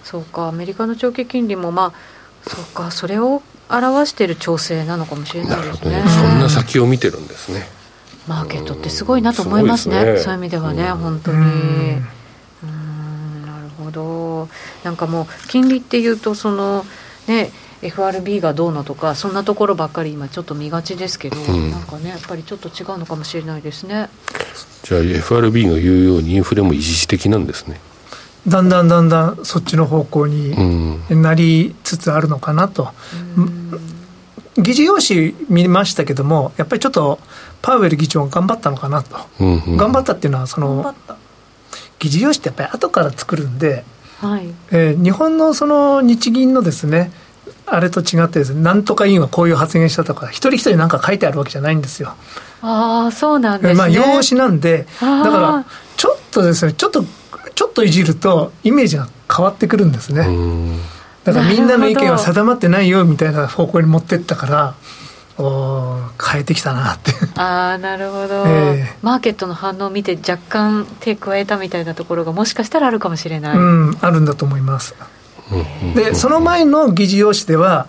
[0.04, 6.04] そうかアメリカの長期金利もまあそうかそれを表している調整なのかもしれないですね。
[6.08, 7.68] そんな先を見てるんですね。
[8.28, 11.38] マーケットってすごいなと思いますね、すねそういう意味ではね、本当に。
[11.38, 11.42] う
[12.68, 14.50] んなるほど、
[14.84, 16.86] なんかもう、金利っていうと、その
[17.28, 17.52] ね、
[17.82, 24.10] FRB がどうのとか、そんなところばっかり今、ちょっと見がちですけど、うん、なんかね、やっぱりちょっと違うのかもしれないですね。
[24.84, 27.80] じゃあ、FRB が言うように、インフレも一時的なんですね。
[28.48, 30.56] だんだんだんだんそっちの方向に
[31.10, 32.90] なりつつあるのかなと。
[34.58, 37.20] 議事要旨見ましたけども、やっぱりちょっと
[37.62, 40.94] パウエル議長が頑張ったのかなと、うんうん、頑張ったっていうのはその、
[42.00, 43.84] 議事要旨ってやっぱり後から作るんで、
[44.20, 44.50] はい。
[44.72, 47.12] えー、日本のその日銀のですね、
[47.66, 52.16] あれと違ってですね、なんとか委員はこういう発言したとか、一人一人なんか書いてあるわけじゃないんですよ。
[52.62, 53.74] ああ、そうなんですね。
[53.76, 57.06] まあ、用紙なんで、だから、ちょっとですね、ちょっと、
[57.56, 60.28] ちょっといじると、イメージが変わってくるんですね。
[61.24, 64.76] だからみんなの意見は定まってないよみたいな方向に持ってったから、
[65.42, 67.14] お変えてきたなって。
[67.36, 73.58] ああなるほど、えー、マーケットの反応を見て若干手加えたみたいなところがもしかしたらあるかもしれない。
[73.58, 74.96] うんあるんだと思います。
[75.96, 77.88] でその前の議事要旨では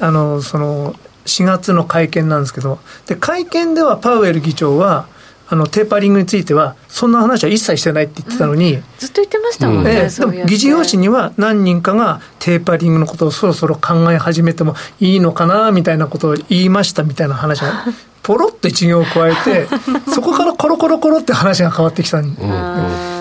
[0.00, 0.94] あのその
[1.26, 5.06] 4月の会見なんですけどで会見ではパウエル議長は
[5.54, 17.84] あのテーパリングについては、そんな話は一切してないって言ってたのに、うん、ずっと言ってましたもんね、えー、でも議事要旨には何人かがテーパリングのことをそろそろ考え始めてもいいのかなみたいなことを言いましたみたいな話が、
[18.24, 19.68] ポロっと一行を加えて、
[20.12, 22.34] そこからコロコロコロって話が変わってきた、うん、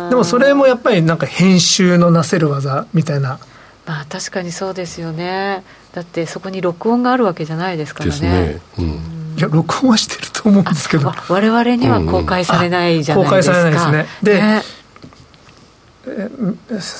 [0.09, 3.37] でもそれもやっぱりなんか編集のなせる技みたいな。
[3.85, 5.63] まあ確かにそうですよね。
[5.93, 8.19] だってそこに録音があるわけじゃないですからね。
[8.21, 8.61] ね。
[8.79, 8.85] うん。
[8.85, 11.13] いや録音はしてると思うんですけど。
[11.29, 14.05] 我々には公開されないじゃないですか、公開されないですね。
[14.23, 14.63] で、ね。
[16.05, 16.29] え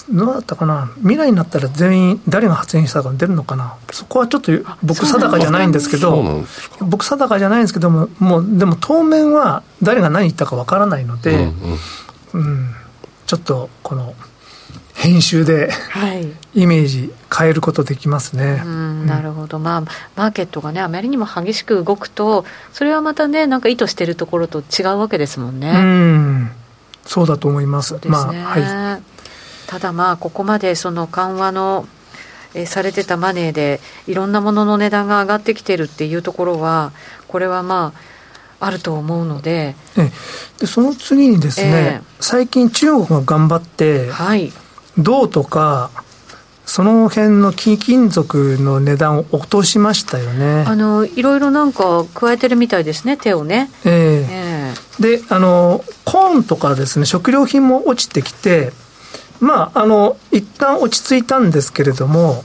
[0.10, 0.90] どうだったかな？
[1.00, 3.76] 未来になったら全員誰が発言したか出るのかな？
[3.92, 6.46] そこはちょっと僕定かじゃないんですけど。
[6.80, 11.52] 僕定かじゃないんですけどももうでも当面は誰が何言ったかわからないので、
[12.34, 12.76] うん、うん、
[13.26, 14.16] ちょっとこの
[14.94, 19.82] 編集で、はい、イメージ変えることできますね、うん、なるほど、まあ、
[20.16, 25.72] マーケットがねあまりにも激しく動くとそれはまたねなんか意図しているところと違うわけですもんね。
[25.72, 26.52] うん。
[27.06, 29.02] そうだと思います、ね、まあはい、
[29.68, 31.86] ただまあここまでその緩和の
[32.54, 36.94] えされてたマネーでいろんなものの値段が上がってきてるっていうところは
[37.28, 37.94] これはま
[38.60, 39.76] ああると思うので。
[40.60, 44.54] でその次にですね、えー、最近中国が頑張って、はい、
[44.98, 45.92] 銅とか
[46.66, 50.64] その辺の貴金属の値段を落としましたよね。
[50.66, 53.70] あのいろいろなんか加えてるみたいですね手をね。
[53.84, 58.72] えー、えー、であのコーンとかですね食料品も落ちてきて
[59.40, 62.44] まああの一旦落ち着いたんですけれども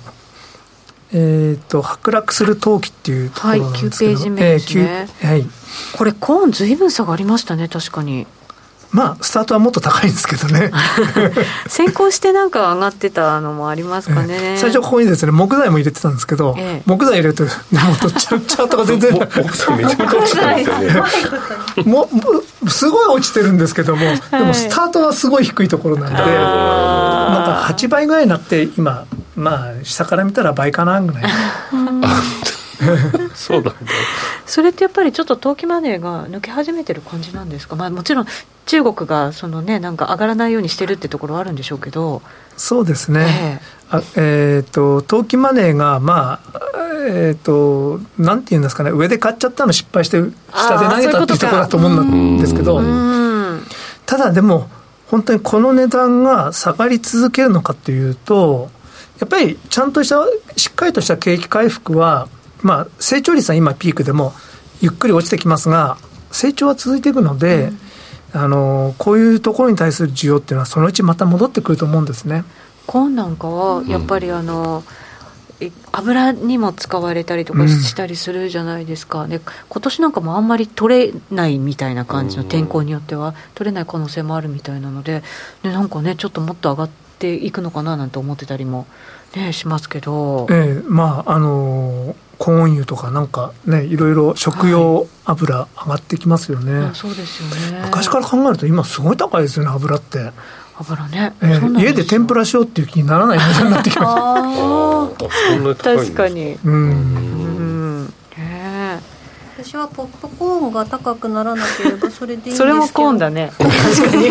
[1.10, 5.46] えーと、剥落する投機っていうところなんですけど、はい、9ページ目ですね、えー、はい、
[5.96, 8.26] これコーンずいぶん差がありましたね確かに
[8.90, 10.70] まあスタートはもっと高いんですけどね。
[11.68, 21.84] 先行してなんか上がってたのもありますかね、最初ここにですね木材も入れてたんですけど、ええ、木材入れるともっとチャートが全然木材めちゃめちゃ落ちてますよね。
[21.84, 22.08] も
[22.68, 31.22] すごい落ちてるんですけども、はい、でもスタートはすごい低いところなんでなんか8倍ぐらいになって今まあ下から見たら倍かなぐらい
[33.34, 33.76] そうだ、ね、
[34.46, 38.26] それってやっぱりちょっと投機マネーが抜け始めてる感じなんですか、まあ、もちろん
[38.66, 42.22] 中国がその、ね、なんか上がらないようにしてるってところはあるんでしょうけど。
[42.56, 43.60] そうですね、
[43.90, 46.58] えー、あえーと、投機マネーが、まあ
[47.08, 50.20] えーと、なんていうんですかね、上で買っちゃったの失敗して、
[50.52, 52.82] 下で投げたっていうところだと思うんですけど、
[54.06, 54.68] ただでも、
[55.06, 58.70] 本当にこの値段が下がり続けるのかというと、
[59.20, 60.24] やっぱりちゃんとした、
[60.56, 62.28] しっかりとした景気回復は、
[62.62, 64.32] まあ、成長率は今ピークでも
[64.80, 65.96] ゆっくり落ちてきますが、
[66.30, 67.70] 成長は続いていくので、
[68.34, 72.44] うん、あのこういうところに対する需要っていうのは、そのうちまた戻ってくると思うんですね。
[72.86, 74.82] コーンなんかはやっぱりあの、
[75.60, 85.22] うん、油にも使われたりとかしたりするじゃないですか、うん、で今年なんかもあんまり取れないみたいな感じの天候によっては取れない可能性もあるみたいなので
[85.62, 88.86] でなんかねちょっともっと上がっていくのかななんて思ってたりも、
[89.36, 90.46] ね、しますけど。
[90.50, 97.82] ええまああのーコーン油とかなんかねいろいろ食用油上がってきますよね、はい、そうですよね。
[97.86, 100.30] 昔から考えると今すごい高いですよね油って。
[100.78, 104.36] 油ね、えー、家で天ぷらしようっていう気にならない値段になってきま
[105.74, 106.56] す確かに。
[106.64, 108.14] うん。
[109.60, 112.56] 私はポップコーンが高くならなければそれでいいんですけど。
[112.58, 113.50] それもコーンだね。
[113.58, 114.28] 確かに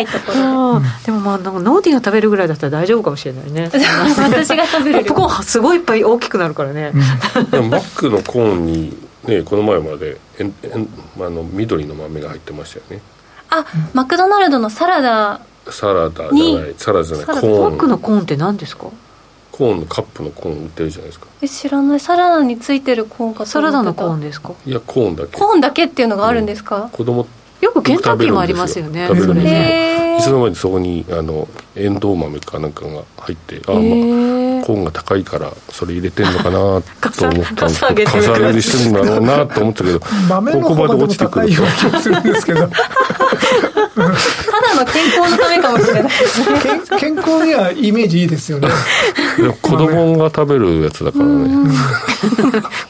[0.00, 0.86] いところで。
[1.06, 3.70] でもまあなんかノーディが食べるぐらいだったら大丈夫かもしれないね。
[3.72, 4.98] 私が食べる。
[4.98, 6.92] ポップコーンすごいいっぱい大きくなるからね、
[7.50, 10.88] でもマックのコーンにねこの前までえんえん
[11.18, 13.00] あの緑の豆が入ってましたよね。
[13.50, 15.40] あマクドナルドのサラダ。
[15.70, 17.70] サラダじゃないサラダじゃないコーン。
[17.70, 18.86] マックのコーンって何ですか？
[19.52, 21.26] コーンのカップのコーン売ってるじゃないですか。
[21.40, 22.00] え知らない。
[22.00, 24.52] サラダについてるコーンかサラダのコーンですか？
[24.66, 25.38] いやコーンだけ。
[25.38, 27.26] コーンだけっていうのがあるんですか、うん、子供
[27.64, 29.94] よくケンタッキーもありますよね食べるんですよ。
[30.18, 33.80] いつの間にそこにあのエンドウ豆かなんかが入ってあ、まあ、
[34.64, 42.68] コーンが高いからそれ入れてんのかなと思ったんです かさ上してるんだろうなと思ったけど豆の方がでも高いような気がするんですけど。
[42.68, 46.02] ただの健康のためかもしれない。
[46.02, 46.40] です
[46.90, 48.68] ね健康にはイメージいいですよね。
[49.62, 51.70] 子供が食べるやつだからね。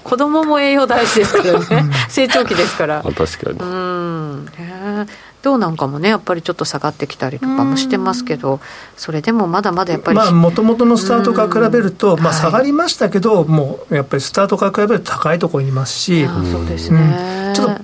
[0.02, 1.90] 子供も栄養大事ですからね。
[2.08, 3.02] 成長期ですから。
[3.02, 3.58] 確かに。
[3.58, 4.48] うん。
[5.42, 8.60] 銅なんかもねやっぱりちょっと下がってきたりとかもしてますけど
[8.96, 10.32] それでもまだまだやっぱり。
[10.32, 16.26] もともとのスタートから比べると、まあ、下がりましたけど、はい、もうやっぱりスタートから比べると高いところにいますし。
[16.26, 17.82] そうですね、うん、ちょっと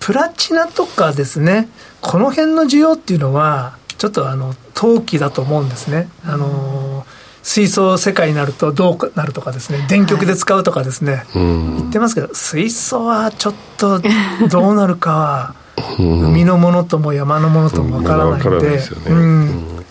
[0.00, 1.68] プラチナとかですね
[2.06, 6.08] この辺の需要っていうのはちょっとあの投機だと思うんですね。
[6.24, 7.04] あの
[7.42, 9.84] 水素世界になるとどうなるとかですね。
[9.88, 14.00] 電極で使うとかですね、はい、言ってますけど水素はちょっと
[14.48, 15.54] どうなるかは
[15.98, 18.78] 海のものとも山のものともわからないので、
[19.08, 19.84] うん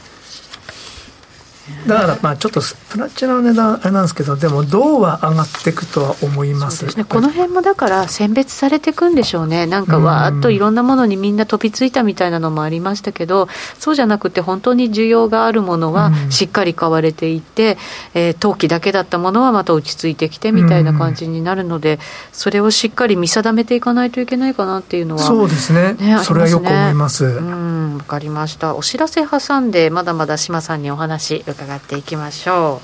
[1.88, 6.86] だからまあちょっとプラチナの値段あれなんですけどでも銅は上がっていくとは思います。
[6.96, 7.04] ね。
[7.04, 9.66] この辺もだから選別されていくんでしょうね。
[9.66, 13.48] なんかわーっといろんなものにみんな飛びついたみたいなのもありましたけど
[13.80, 17.78] そうじゃなくて本当に需要があるものはしっかり買われていて、
[18.14, 22.00] うん、えー、陶器だけだったものはまた落ち着いてきてみたいな感じになるので、
[22.32, 27.26] それをしっかり見定めていかないといけないかなっていうのはそうですね、ね、それはよく思います。
[27.26, 28.76] うんわかりました。
[28.76, 32.82] お知らせ挟んでまだまだ志麻さんにお話伺伺っていきましょ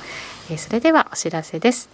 [0.50, 0.54] う。
[0.54, 1.90] え、それではお知らせです。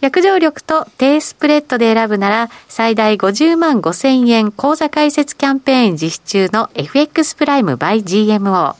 [0.00, 8.74] 約定力と低スプレッドで選ぶなら最大50万5千円口座開設キャンペーン実施中の FX プライム by GMO。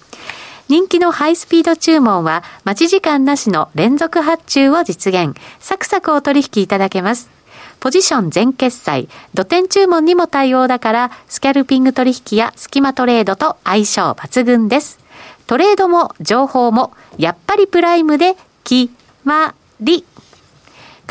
[0.69, 5.35] 人気のハイスピード注文は待ち時間なしの連続発注を実現。
[5.61, 7.31] サクサクお取引いただけます。
[7.79, 15.02] ポジション全決済、土点注文にも対応だから、スキャルピング取引やスキマトレードと相性抜群です。
[15.53, 18.91] トレードも情報もやっぱりプライムで決
[19.23, 20.07] まり。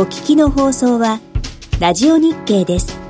[0.00, 1.20] お聞きの放送は、
[1.78, 3.09] ラジオ日経です。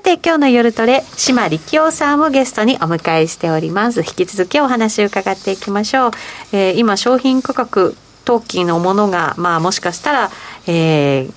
[0.00, 4.00] さて今日の夜トレ島力夫さんをゲストにお迎えしております。
[4.00, 6.10] 引き続きお話を伺っていきましょう、
[6.52, 7.94] えー、今商品価格
[8.24, 10.30] 当期のものがまあもしかしたら、
[10.66, 11.32] えー、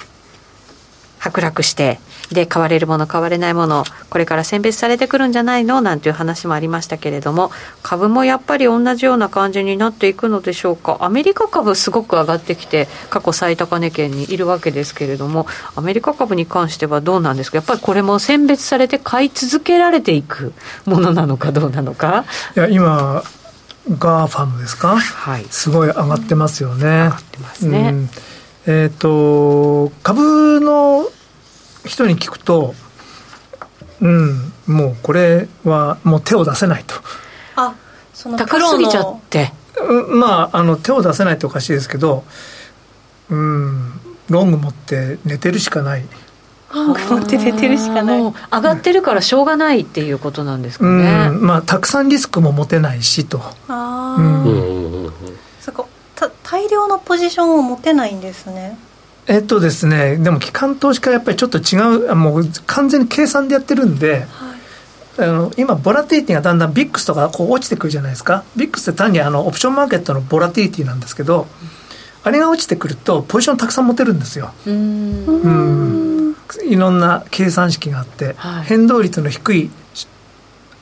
[1.20, 1.99] 剥落して
[2.32, 5.82] で買われるもの買われないものこれから選別されてくるんじゃないの？
[5.82, 7.52] なんていう話もありましたけれども
[7.84, 10.98] 株もやっぱり同じような感じになっていくのでしょうか？
[11.02, 15.46] アメリカ株すごく上がってきて過去最高値圏にいるわけですけれども
[15.76, 17.58] アメリカ株に関してはどうなんですか？
[17.58, 20.54] やっぱりこれも選別されて買い続けられていく
[20.86, 22.26] ものなのかどうなのか？
[22.56, 23.22] いや今
[24.00, 26.86] GAFAM ですか、はい、すごい上がってますよね。
[26.86, 27.90] 上がってますね。
[27.92, 28.10] うん。
[28.66, 31.06] えっ、ー、と株の
[31.86, 32.74] 人に聞くと、
[34.02, 36.96] うん、もうこれはもう手を出せないと。
[37.56, 37.76] あ
[38.14, 39.52] その高すぎちゃって。
[40.10, 42.24] まあ、あの手を出せないっておかしいですけど、
[43.30, 46.06] うん、ロング持って寝てるしかない。
[46.74, 48.20] ロング持って寝てるしかない。
[48.20, 51.28] 上がってるからしょうがないっていうことなんですかね。
[51.30, 53.40] うん、まあ、たくさんリスクも持てないしと。
[53.40, 55.14] ああ、うん、
[55.60, 55.88] そこ
[56.44, 58.78] 大量のポジションを持てないんですね。
[59.26, 64.26] えっとですね、でも機関投資家はやっぱりちょっと違う、もう完全に計算でやってるんで、
[65.18, 71.48] はい、あの今、ボラティリティがだんだんビックスとかこう落ちてくるじゃないですか、ビックスって単にあのオプションマーケットのボラティリティなんですけど、
[72.24, 74.54] あれが落ちてくると、ポジションたくさん持てるんですよ。
[74.66, 76.36] うん。
[76.66, 79.72] いろんな計算式があって、はい、変動率の低い、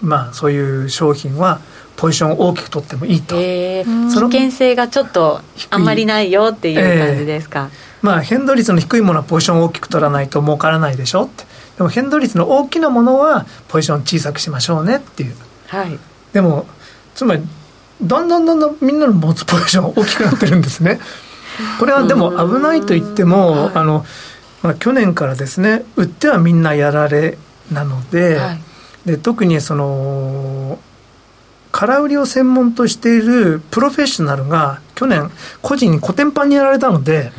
[0.02, 1.62] まあ、そういう商品は、
[1.96, 7.70] ポジションを大きく取ってもいいと、えー、その危険性がちょっとあんまりないよっていう感じですか？
[7.72, 11.45] えーまあ、変動率の低いものはポジションを大きく取らないと儲からないでしょって。
[11.78, 15.36] でも変動率の大きなものはポジション小さくしましょうねっていう、
[15.68, 15.97] はい、
[16.34, 16.66] でも
[17.16, 17.43] つまり
[18.04, 20.99] だんだんだんだんみんなの持つポジション大きくなってるんですね。
[21.80, 24.06] これはでも危ないと言っても、はい、あの
[24.64, 27.38] まあ、去年からですね売ってはみんなやられ
[27.72, 28.62] なのではい、
[29.06, 30.78] で特にその
[31.72, 37.32] 空売りを専門としているプロフェッショナルが去年個人にコテンパンにやられたので、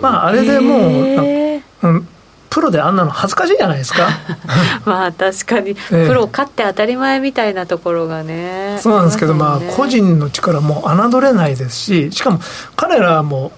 [0.00, 2.08] まああれでもう、うん、
[2.50, 4.08] プロであんなの恥ずかしいじゃないですか。
[4.84, 12.40] まあ確かにプロ勝って当たり前みたいなところがね、そうなんですけどまあ個人の力も侮れないですししかも
[12.76, 13.52] 彼らはも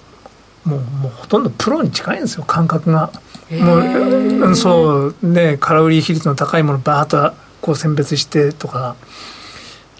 [0.66, 3.10] うもうもうほとんどプロに近いんですよ感覚が。
[3.50, 8.96] もうそうね空売り比率の高いものバーッとこう選別してとか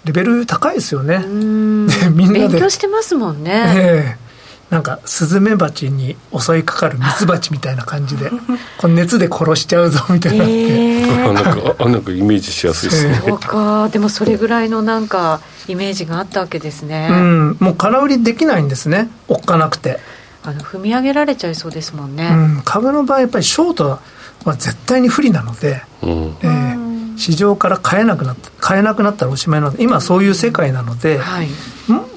[0.05, 1.19] レベル高いですよね。
[1.25, 2.47] みんなで。
[2.47, 3.73] 勉強してますもんね。
[3.75, 4.25] えー
[4.69, 8.31] なんかスズメバチに襲いかかるミツバチみたいな感じで
[8.79, 13.89] この熱で殺しちゃうぞみたいなって、えー、なんかなんかイメージしやすいですね、そうか。
[13.89, 17.09] でもそれぐらいのなんかイメージがあったわけですね。
[17.11, 17.57] うん。
[17.59, 19.09] もう空売りできないんですね。
[19.27, 19.99] おっかなくて。
[20.43, 23.99] あの踏み上げられちゃいそうですもんね、うん、株の場合やっぱりショート
[24.43, 26.84] は絶対に不利なので、うんえー
[27.15, 31.47] 市場から買えなくなった買えなくなったらおしまいなので今そういう世界なので、はい、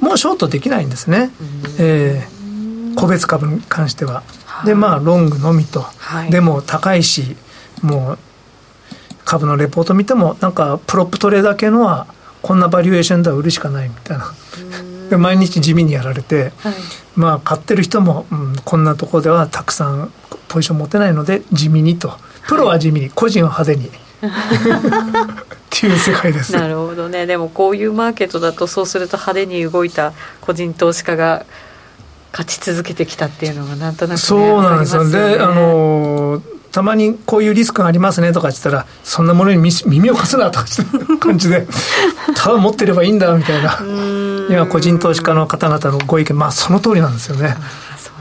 [0.00, 1.30] もうショートできないんですね、
[1.78, 4.22] えー、個別株に関しては。
[4.64, 7.36] でまあロングのみと、はい、でも高いし
[7.80, 8.18] もう
[9.24, 12.08] 株のレポート見てもなんかプロップトレーダー系のは
[12.42, 14.34] こんなバリュエーションでは売るしかないみたいな。
[15.10, 16.74] で毎日地味にやられて、はい、
[17.14, 20.12] まあ買ってる人も、うん、こんなところではたくさん
[20.48, 22.12] ポジション持てないので地味にと。
[22.48, 23.90] プロは地味に個人は派手に。
[24.26, 26.52] っていう世界です。
[26.52, 27.26] なるほどね。
[27.26, 31.46] でもこういうマーケットだとそうすると派手に動いた個人投資家が
[32.32, 35.04] 勝ち続けてきたっていうのがなんとなく、ね、そうなんですよ。
[35.04, 35.10] ね。
[35.10, 36.42] であの
[36.72, 40.66] たまにこういうリスクがありますねとか言ったらそんなものに耳を貸すなとか
[41.18, 41.66] 感じで
[42.36, 43.78] ただ持ってればいいんだみたいな。
[44.50, 47.56] 今個人投資家の方々のご意見まあその通りなんですよね。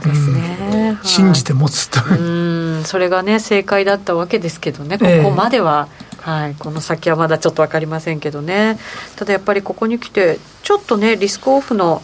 [0.02, 2.80] そうですね、うん、信じて持つとう。
[2.80, 2.84] ん。
[2.84, 4.98] それがね正解だったわけですけどね。
[4.98, 8.78] ここまでは、えー、はい、この先はまだちょっと分かりませんけどね。
[9.16, 12.02] ただやっぱりここに来てちょっとねリスクオフの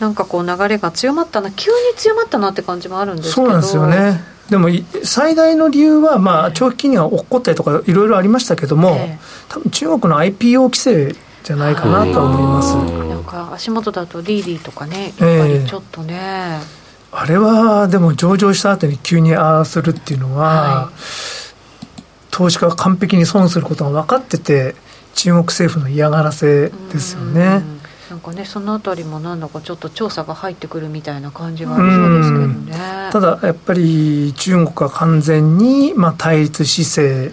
[0.00, 3.42] なんかこう流れが強まったな急に強まったなって感じもあるんですけど。
[3.42, 4.40] そうなんですよね。
[4.50, 4.68] でも
[5.04, 11.14] 最大の理由は、まあ、長期金利が起こったりとかいろいろありましたけども、えー、多分中国の IPO 規制
[11.44, 12.74] じゃないかなと思います。
[12.74, 16.79] なんか足元だとリーリーとかねやっぱりちょっとね、えー、
[17.12, 24.74] あれはでも上場した後に急にああするっていうのは、はい、投資家が完璧に損することが分かってて
[25.14, 27.62] 中国政府の嫌がらせですよね。
[28.10, 33.10] なんかねそのあたりもなんだかちょっと調査が入ってくるみたいな感じがありそうですけどね。
[33.12, 37.32] ただやっぱり中国は完全にまあ対立姿勢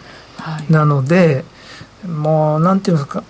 [0.69, 1.45] なので、
[2.03, 3.23] はい、もうなんていうんですか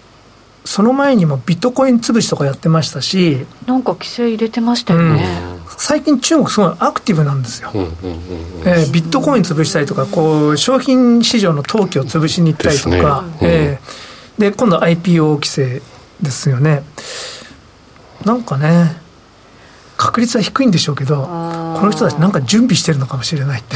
[0.65, 5.23] その前にもビットコイン潰しとかやってましたしなんか規制入れてましたよね、
[5.53, 13.27] うん、最近中国すごいアクティブなんですよ、えー、ビットコイン潰したりとかこう商品市場の投機を潰しに行ったりとか、ね。
[13.41, 15.81] うん、えー、で今度 IPO 規制
[16.21, 16.83] ですよね。
[18.25, 18.97] なんかね
[19.97, 21.29] 確率は低いんでしょうけどこ
[21.85, 23.75] の人たちなんか準備してるのかもしれないって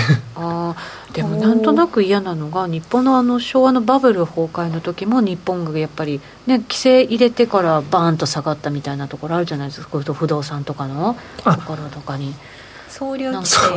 [0.77, 9.99] あでもなんとなく嫌なのが日本のあの昭和のバブル崩壊の時も日本がやっぱりね規制入れてからバーンと下がったみたいなところあるじゃないですか。
[9.99, 11.15] 不動産とかの。
[11.43, 12.33] ところとかに。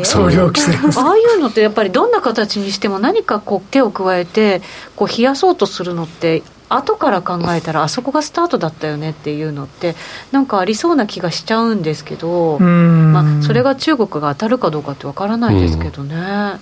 [0.04, 1.00] 総量規制。
[1.00, 4.60] ああいうのってやっぱりどんな形にしても何かこう手を加えて
[4.96, 9.94] こう冷やそうとするのって後から考えたらあそこがスタートだったよねっていうのって
[10.32, 16.58] なんかありそうな気がしちゃうんですけど、まあ、それが中国が当たるかどうかってわからないですけどね。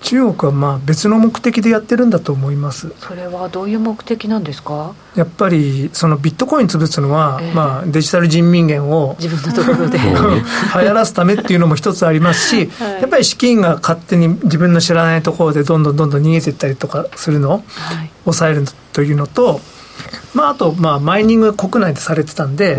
[0.00, 2.92] 中国はまあ別の目的でやってるんだと思います。
[3.00, 4.94] それはどういう目的なんですか？
[5.16, 9.98] やっぱりそのビットコイン潰すのは、えー、まあ、デジタル人民元を自分のところで。
[10.78, 17.62] 流行らすためっていうのも一つありますし、 はい、やっぱり資金が勝手に自分の知らないところでどんどんどんどん逃げていったりとかするのを
[18.24, 19.60] 抑えるというのと、
[20.34, 22.76] まあ、あと、まあ、マイニング国内でされてたんで、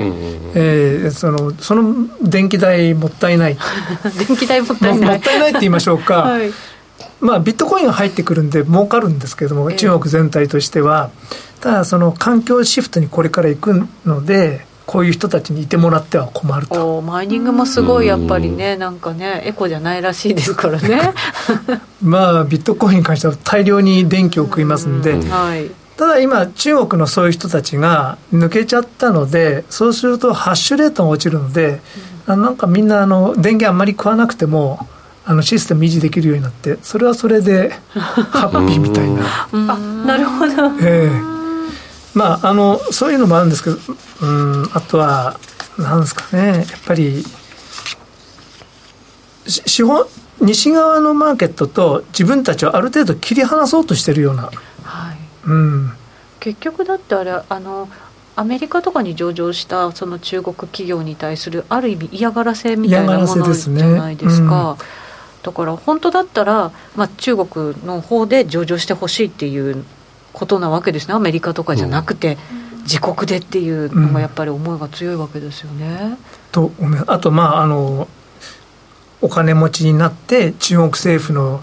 [0.56, 3.58] えそのその電気代もったいない。
[4.28, 5.10] 電気代もったいない。
[5.10, 6.52] もったいないって言いましょうか、はい
[7.22, 11.12] まあ、ビットコインが入ってくるんで儲かるんですけれども、中国全体としては、
[11.62, 17.02] ただその環境シフトにこれから行くので、こういう人たちにいてもらっては困ると。
[17.02, 21.14] マイニングもすごいやっぱりね、なんかね、エコじゃないらしいですからね。
[22.02, 31.82] まあ、ビットコインに関しては大量に電気を食いますんで、はい、ただ今、中国のそういう人たちが抜けちゃったので、そうするとハッシュレートが落ちるので、
[32.26, 34.88] うん、なんかみんなあの電源あんまり食わなくても、
[35.30, 39.24] あのシステム維持できるようになってそれはそれで ハッピーみたいな。
[39.52, 40.72] あなるほど。
[40.82, 41.12] ええ。
[42.16, 43.78] まああのそういうのもあるんですけど
[44.22, 45.40] うんあとは
[45.78, 46.66] なんですかね。
[46.68, 47.24] やっぱり
[49.46, 50.08] 資本
[50.42, 54.50] 西側のマーケットと自分たちをある程度切り離そうとしてるような、
[54.82, 55.18] はい。
[55.46, 55.92] うん、
[56.40, 57.88] 結局だってあれあの
[58.36, 64.76] アメリカとかに上場したその中国企業に対するある意味嫌がらせみたいなものじゃないですか。
[65.44, 69.86] だから本当だったら、まあ、中国の方で上場してほしいっていう
[70.34, 71.14] ことなわけですね。
[71.14, 72.38] アメリカとかじゃなくて、
[72.76, 75.88] うん、自国でっていうのがやっぱり思いが強いわけですよね。
[76.04, 76.18] うん、
[76.52, 76.72] と
[77.08, 78.08] あとまああの
[79.22, 81.62] お金持ちになって中国政府の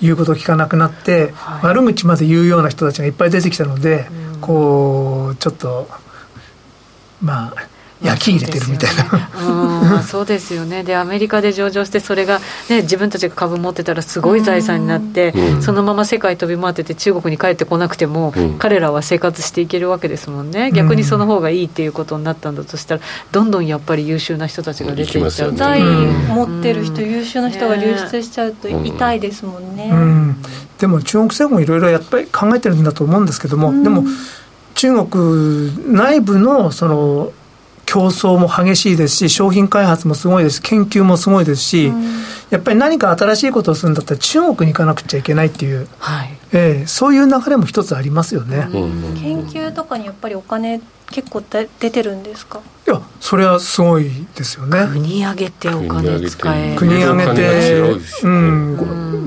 [0.00, 5.88] 言うこと聞かなくなって、はい、悪口まで言うような人たちがいっぱい出てきたので、うん、こうちょっと
[7.22, 10.82] まあ焼き入れてるみたいな、そうですよね。
[10.82, 15.32] でアメリカで上場してそれが、ね、自分たちが株持ってたらすごい財産になって、
[15.62, 20.72] そのまま世界飛び回ってて中国に帰ってこなくても、うん、彼らは生活していけるわけですもんね。
[20.72, 23.00] 逆にその方がいいっていうことになったんだとしたら
[23.32, 29.90] どんどんやっぱり優秀な人たちが出ていっちゃう、財、持ってる人、優秀な人が流出しちゃうと痛いですもんね、
[30.78, 34.04] でも中国政府もいろいろやっぱり考えてるんだと思うんですけども、でも
[34.74, 37.32] 中国内部のその
[37.86, 42.04] 競争も激しいですし、商品開発もすごいです研究もすごいですし、うん、
[42.50, 46.36] やっぱり何か新しいことをするんだったら中国に行かなくちゃいけないっていう、はい。
[46.52, 50.80] えー、そういう流れも一つありますよね、うん、研究とかにやっぱりお金
[51.10, 52.60] 結構出てるんですか？
[52.86, 54.86] いやそれはすごいですよね。
[54.92, 57.80] 国挙げてお金使え国挙げて、
[58.22, 58.76] うん、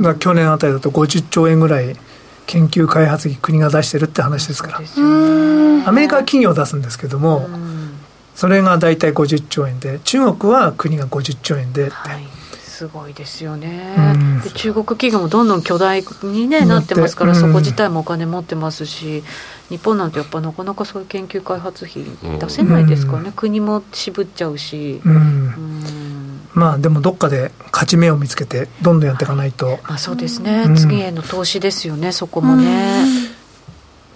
[0.02, 1.96] うん、去年あたりだと50兆円ぐらい
[2.48, 4.88] 研究開発費国が出してるって話ですから、ね、
[5.86, 7.48] アメリカは企業を出すんですけども、
[8.40, 12.24] それが大体50兆円で中国は国が50兆円で、はい、
[12.56, 16.96] すごいですよね、うん、で中国企業もどんどん巨大に、ね、なって。
[16.96, 19.26] ますから、そこ自体もお金持ってますし
[19.68, 22.06] 日本なんてやっぱなかなかそういう研究開発費
[22.40, 26.40] 出せないですからね、うん、国も渋っちゃうし、うん。
[26.54, 33.04] まあでもどっかで勝ち目を見つけてどんどんやっていかないと、はい、まあ、そうですね、うん、次への投資ですよねそこもね、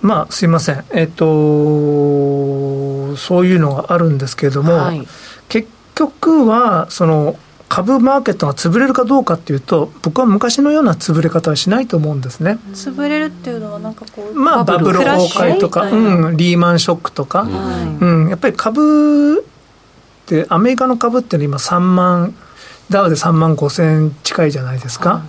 [0.01, 0.85] うん、まあすいません。
[0.91, 2.82] えっ、ー、と
[3.17, 5.07] そういうのがあるんですけれども、はい、
[5.49, 7.37] 結局はその
[7.73, 12.59] 株マーケットが潰れるかどうかっていうと僕は昔のような潰れ方はしないと思うんですね。
[12.73, 17.41] 潰れるっていうのはなんかこうまあバブル崩壊とか、うん、リーマンショックとか、
[17.99, 19.43] うん、やっぱり株っ
[20.27, 22.35] てアメリカの株って今3万
[22.91, 25.23] ダウで3万5千近いじゃないですか、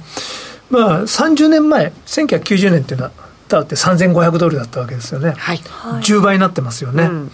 [0.69, 3.13] まあ30年前1990年っていうのは
[3.49, 7.31] ダウって3500ドルだったわけですよね、はい、10倍になってますよね、うん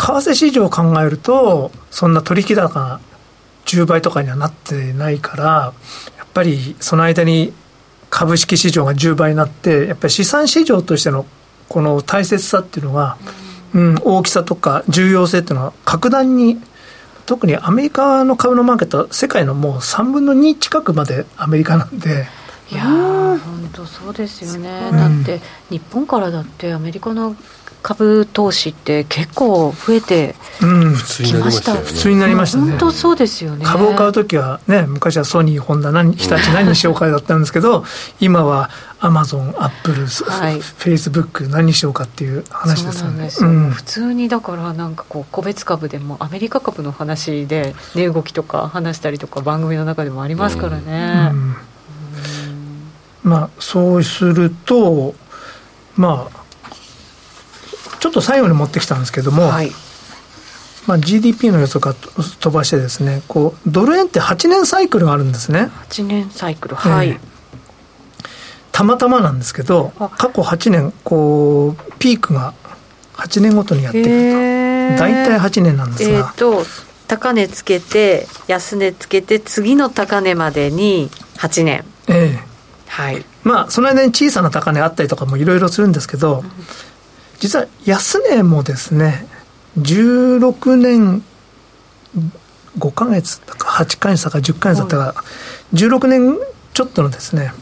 [0.00, 3.00] 為替市場を考えると、そんな取引高
[3.66, 5.44] 10倍とかにはなってないから
[6.16, 7.52] やっぱりその間に
[8.08, 11.26] 株式市場が10倍になってやっぱり資産市場としての
[11.68, 13.16] この大切さっていうのが、
[13.74, 16.60] うん、大きさとか重要性っていうのは格段に
[17.26, 22.26] 特にアメリカの株のマーケットは世界のもう3分の2近くまでアメリカなんで。
[22.72, 23.38] いや本
[23.72, 25.40] 当そうですよね、うん、だって
[25.70, 27.34] 日本からだってアメリカの
[27.82, 30.34] 株投資って結構増えて
[31.24, 32.70] きました、普通になりましたね。
[32.70, 33.64] 本当そうですよね。
[33.64, 37.84] 株を買う時はね昔はソニーホンダ何日立何にしようかだったんですけど
[38.20, 38.70] 今は
[39.00, 51.56] アマゾンアップルフェイスブック何にしようかっていう話ですよね、うん、普通にだからなんかこう個別株でもアメリカ株の話で値動きとか話したりとか番組の中でもありますからね、うん。
[53.22, 55.14] まあそうすると
[55.96, 56.39] まあ
[58.00, 59.70] ちょっと最後に持ってきたんですけども、はい、
[60.86, 65.70] まあ、GDP の予測から飛ばしてですねこうドル円って8年サイクルがあるんですね。
[65.88, 67.18] 8年サイクルはい、えー、
[68.72, 72.54] たまたまなんですけど過去8年こうピークが
[73.14, 74.50] 8年ごとにやってくると。
[74.98, 76.18] 大体8年なんですが。
[76.18, 76.64] えー、と
[77.06, 81.84] 高値つけて安値つけて次の高値までに8年。
[82.08, 82.50] ええ。
[82.88, 83.24] はい。
[83.44, 86.52] まあその間に小さな高値あったりとかもいろいろするんですけど、うん
[87.40, 89.26] 実は安値もですね
[89.78, 91.24] 16年
[92.78, 95.24] 5か月だか8か月だか10か月だったか
[95.74, 96.38] 16年
[96.72, 97.52] ちょっとのですね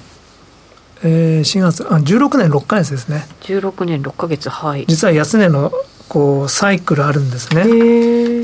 [1.02, 3.24] えー、4月あ16年6か月ですね。
[3.42, 4.84] 16年6か月はい。
[4.88, 5.72] 実は安値の
[6.08, 8.42] こうサイクルあるんですね。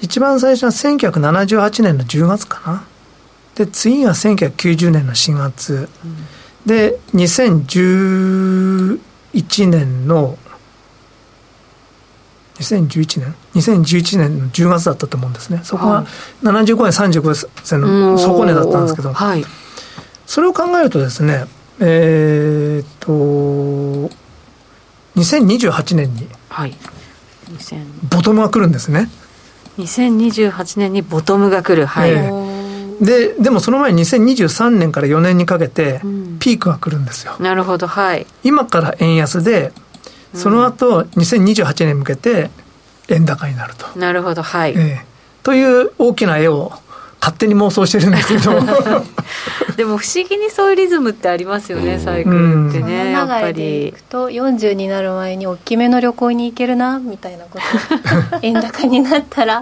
[0.00, 2.84] 一番最初は1978年の10月かな。
[3.54, 6.16] で次が1990年の4月、うん、
[6.66, 6.98] で
[9.34, 10.38] 2011年の
[12.60, 15.60] 2011年？2011年の10月だったと思うんですね。
[15.64, 16.04] そこが
[16.42, 19.44] 75円35銭の底値だったんですけど、はい、
[20.26, 21.46] それを考えるとですね
[21.80, 24.14] えー、っと
[25.16, 26.28] 2028年に
[28.10, 29.08] ボトムが来るんですね。
[29.78, 31.86] 2028年にボトムが来る。
[31.86, 32.49] はい、えー、
[33.00, 36.00] ででもその前に2023年から4年にかけて
[36.38, 38.26] ピークが来るんですよ、なるほどはい。
[38.44, 39.72] 今から円安で
[40.34, 42.50] その後2028年に向けて
[43.08, 43.98] 円高になると。
[43.98, 44.74] なるほど、はい。
[44.76, 46.72] えー、という大きな絵を
[47.20, 48.52] 勝手に妄想してるんですけど
[49.80, 53.88] でも不思議にそういうリズムってありますよね、サイクルってね、やっぱり。
[53.88, 57.64] いくと40になる前に大きめの旅行に行けるなみたいなこと。
[58.46, 59.60] 円高になったら。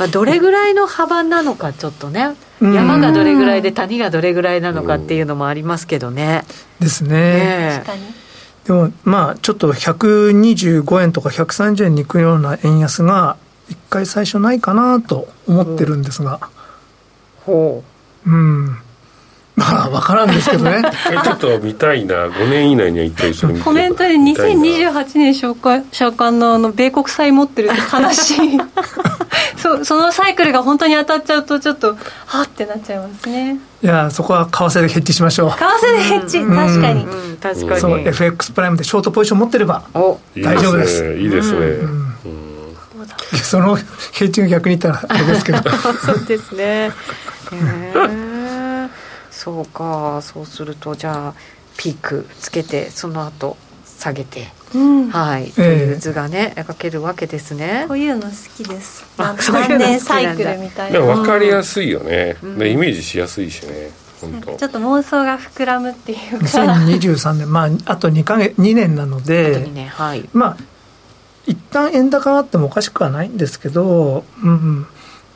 [0.00, 2.30] まあどれぐらいの幅なのかちょっとね。
[2.60, 6.42] 山がどれぐらいで谷がどれぐらいなのかっていうのもありますけどね。
[6.80, 7.10] ですね。
[7.10, 8.02] ね確かに。
[8.64, 13.36] でもまあちょっと125円とか130円に行くような円安が
[13.68, 16.40] 一回最初ないかなと思ってるんですが。
[17.46, 17.84] ほ
[18.26, 18.28] う。
[18.28, 18.81] うん
[19.54, 20.82] まあ分からんですけどね。
[21.22, 22.26] ちょっと見たいな。
[22.28, 28.34] 5年以内には一回それコメントで2028年償還償還のあの米国債持ってるって話
[29.56, 31.96] そそのサイクルが本当に当たっちゃうとちょっと
[32.26, 33.58] はってなっちゃいますね。
[33.82, 35.50] いやそこは為替でヘッジしましょう。
[35.50, 37.80] 為替でヘッジ、うん、確かに、うん、確かに。
[37.80, 41.14] そう FX プライムでショートポジション持ってれば大丈夫です。
[41.14, 42.16] いいですね、うん。
[43.42, 43.82] そのヘ
[44.26, 45.58] ッジが逆に言ったらあれですけど。
[46.04, 46.64] そうですね。
[46.64, 46.90] へ
[47.52, 48.21] え
[49.42, 51.34] そうかそうするとじゃあ
[51.76, 57.86] ピークつけてその後下げて、うん、はい、という図がね描けるわけですね。
[57.88, 59.04] こういうの好きです。
[59.18, 61.00] あ何年サイクルみたいな。
[61.00, 63.90] 分かりやすいよね、うん、イメージしやすいしね。
[64.20, 66.46] ちょっと妄想が膨らむっていうか。
[66.46, 67.52] 2023年。
[67.52, 70.56] まああと2か月2年なので、ねはい、まあ
[71.46, 74.86] 一旦円高があってもおかしくはないんですけど、うん、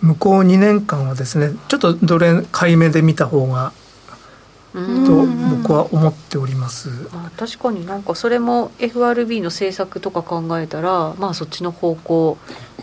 [0.00, 3.72] 向こう2年間はですねちょっとどれ買い目で見た方が
[4.76, 12.36] と僕は思っておりますあ確かになんかそれも FRB の政策とか考えたらまあそっちの方向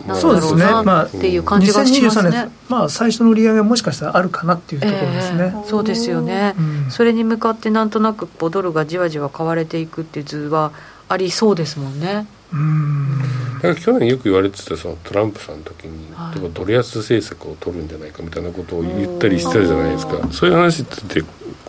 [0.07, 2.49] なんだろうな、まあ、っていう感じがしますね。
[2.67, 5.53] まあ、最初の売り上げはもしかしたらあるかなっていうところですね。
[5.55, 10.71] えー、そうですよね、うん、それに向かってなんとなくこうドルがじわじわ買われていくっていう図は
[11.09, 12.25] ありそうですもんね。
[12.53, 13.19] うん。
[13.55, 20.27] だから去年よく言われてたそのトランプさんの時に、はい、ドル安政策を取るんじゃないかみたいなことを言ったりしてたじゃないですか。
[20.31, 21.27] そういう話ってこ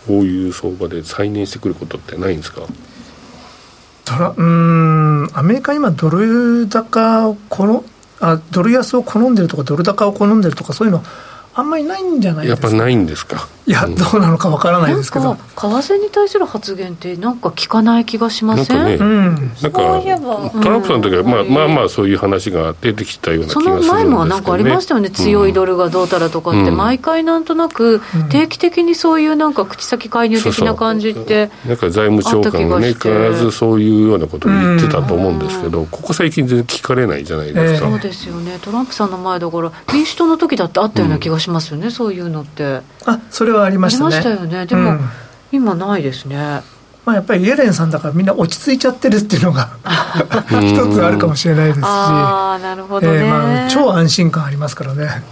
[0.08, 2.62] ういう相場で再燃してくることってないんですか？
[4.04, 7.84] ドラうんアメリカ今ドル高をこの
[8.20, 11.02] あドル安を好んでるとかドル高を好んでるとかそういうの
[11.54, 12.66] あんまりないんじゃないですか？
[12.66, 13.48] やっぱないんですか？
[13.66, 15.36] いや、どうなのかわからないですけど。
[15.36, 18.76] 為替に対する発言ってなんか聞かない気がしません？
[18.76, 38.58] なんかね、うん、なんかトランプさんの時は、まあ、まあまあそういう話が出てきたような気がするんですけど、ね、その前もなんかありましたよね、強いドルがどうたらとかって、毎回なんとなく定期的にそういうなんか口先介入的な感じって、なんか財務長官がね必ずそういうようなことを言ってたと思うんですけど、ここ最近全然聞かれないじゃないですか、そうですよね。
[38.60, 44.16] トランプさんの前だから民主党の時だってあったような気がしますよね、そういうのってあそれはありましたね。
[44.16, 44.66] よね。
[44.66, 45.00] でも、うん、
[45.52, 46.62] 今ないですね。
[47.04, 49.76] まあ、やっぱりイエレンさんだからみんな落ち着いちゃってるっていうのが
[50.62, 51.82] 一つあるかもしれないですし。
[51.84, 55.04] あなるほど、ね、えー、まあ、超安心感ありますからね。
[55.04, 55.22] だか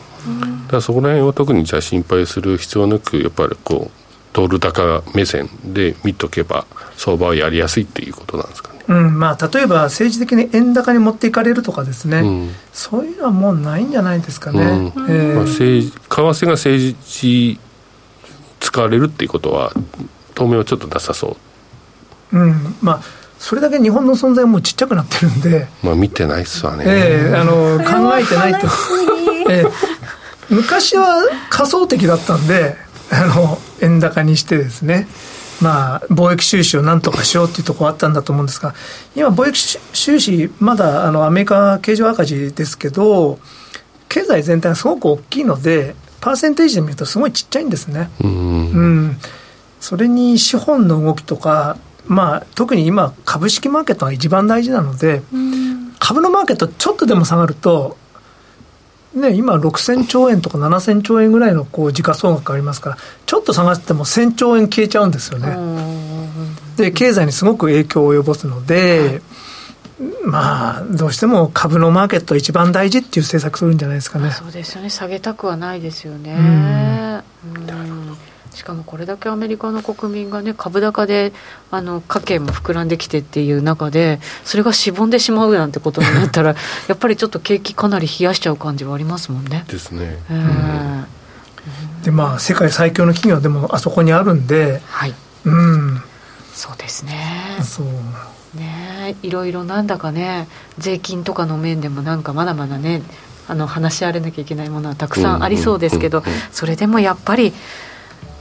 [0.77, 4.03] らそこら辺は特にじゃあ心配する必要なくやっぱりこう
[4.33, 6.65] ドル高目線で見とけば
[6.97, 8.72] 相場はやりやすいっていうことなんですかね。
[8.89, 14.61] うんまあ、例えば政治的に円高に持っていかれるとかですね、うん、そういうのはもうないんじゃないですかね。
[14.61, 14.87] うん。
[14.87, 17.61] えー、まあ、政治為替が政治
[18.61, 19.73] 使われるっていうことは
[20.35, 21.37] 当面はちょっとなさそ
[22.33, 22.39] う。
[22.39, 22.77] うん。
[22.81, 23.03] まあ
[23.39, 25.67] それだけ日本の存在もちっちゃくなってるんで。
[25.83, 26.85] まあ見てないっすわね。
[26.87, 28.69] ええー、あの考えてないと、
[29.51, 29.71] えー、
[30.49, 32.77] 昔は仮想的だったんで
[33.11, 35.09] あの円高にしてですね
[35.63, 38.75] まあ、貿易収支をなんとかしようっていうところあったんだと思うんですが、
[39.15, 43.39] 今、貿易収支、まだあのアメリカ経常赤字ですけど、
[44.09, 48.11] 経済全体がすごく大きいので、パーセンテージで見るとすごいちっちゃいんですね。
[48.23, 49.17] うん、うん、
[49.81, 55.23] それに資本の動きとか、まあ、特に今、株式マーケットが一番大事なので、
[55.99, 57.97] 株のマーケットちょっとでも下がると、
[59.15, 65.57] ね、今、6000兆円とか7000兆円ぐらいのこう時価総額がありますから、ちょっと下がっても1000兆円消えちゃうんですよね。
[66.77, 69.21] で、経済にすごく影響を及ぼすので、
[70.25, 74.31] まあ、どうしても株のマーケット一番大事っていう政策するんじゃないですかね。
[74.31, 77.23] そうですよね、下げたくはないですよね。
[78.55, 81.33] しかもこれだけアメリカの国民がね株高で
[81.71, 86.55] あの家計も膨らんできてっていう中でそれがしぼんでしまうなんてことになったら
[86.89, 89.65] やっぱりちょっと景気かなり冷やしちゃう感じはありますもんね。
[89.69, 90.19] ですね。
[90.31, 91.05] えー
[92.03, 96.03] でまあ世界最強の企業でもあそこにあるんで、はい、うん、
[96.53, 97.59] そうですね。
[97.63, 100.49] そうねいろいろなんだかね
[100.79, 103.03] 税金とかの面でもなんかまだまだね
[103.49, 106.23] あの話し合われなきゃいけないものはたくさんありそうですけど、
[106.53, 107.53] それでもやっぱり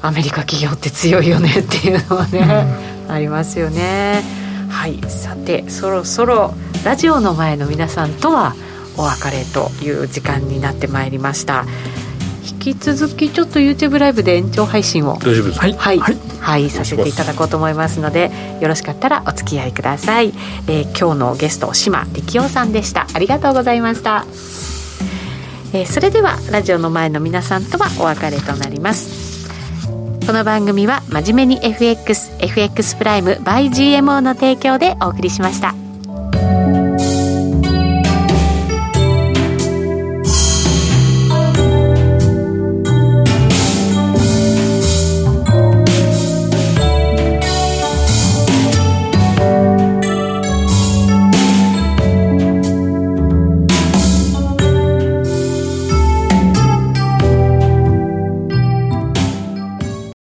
[0.02, 2.66] アメリカ企業って強いよねっていうのはね、
[3.08, 4.24] ありますよね。
[4.70, 5.00] はい。
[5.10, 8.56] さてそろそろラジオの前の皆さんとは
[8.98, 11.66] お別れという時間になってまいりました。
[12.64, 15.18] 引き続きちょっと YouTube ライブで延長配信を。
[15.18, 20.34] 大丈夫ですはい、はい、はい、はい、させていただこうと思いますのでよろしかったらお付き合いください、
[20.68, 23.08] えー、今日のゲスト島力夫さんでした。
[23.14, 24.26] ありがとうございました、
[25.74, 29.21] えー、それではラジオの前の皆さんとはお別れとなります
[30.26, 35.91] この番組は真面目に FXFX プライム by GMO の提供でお送りしました。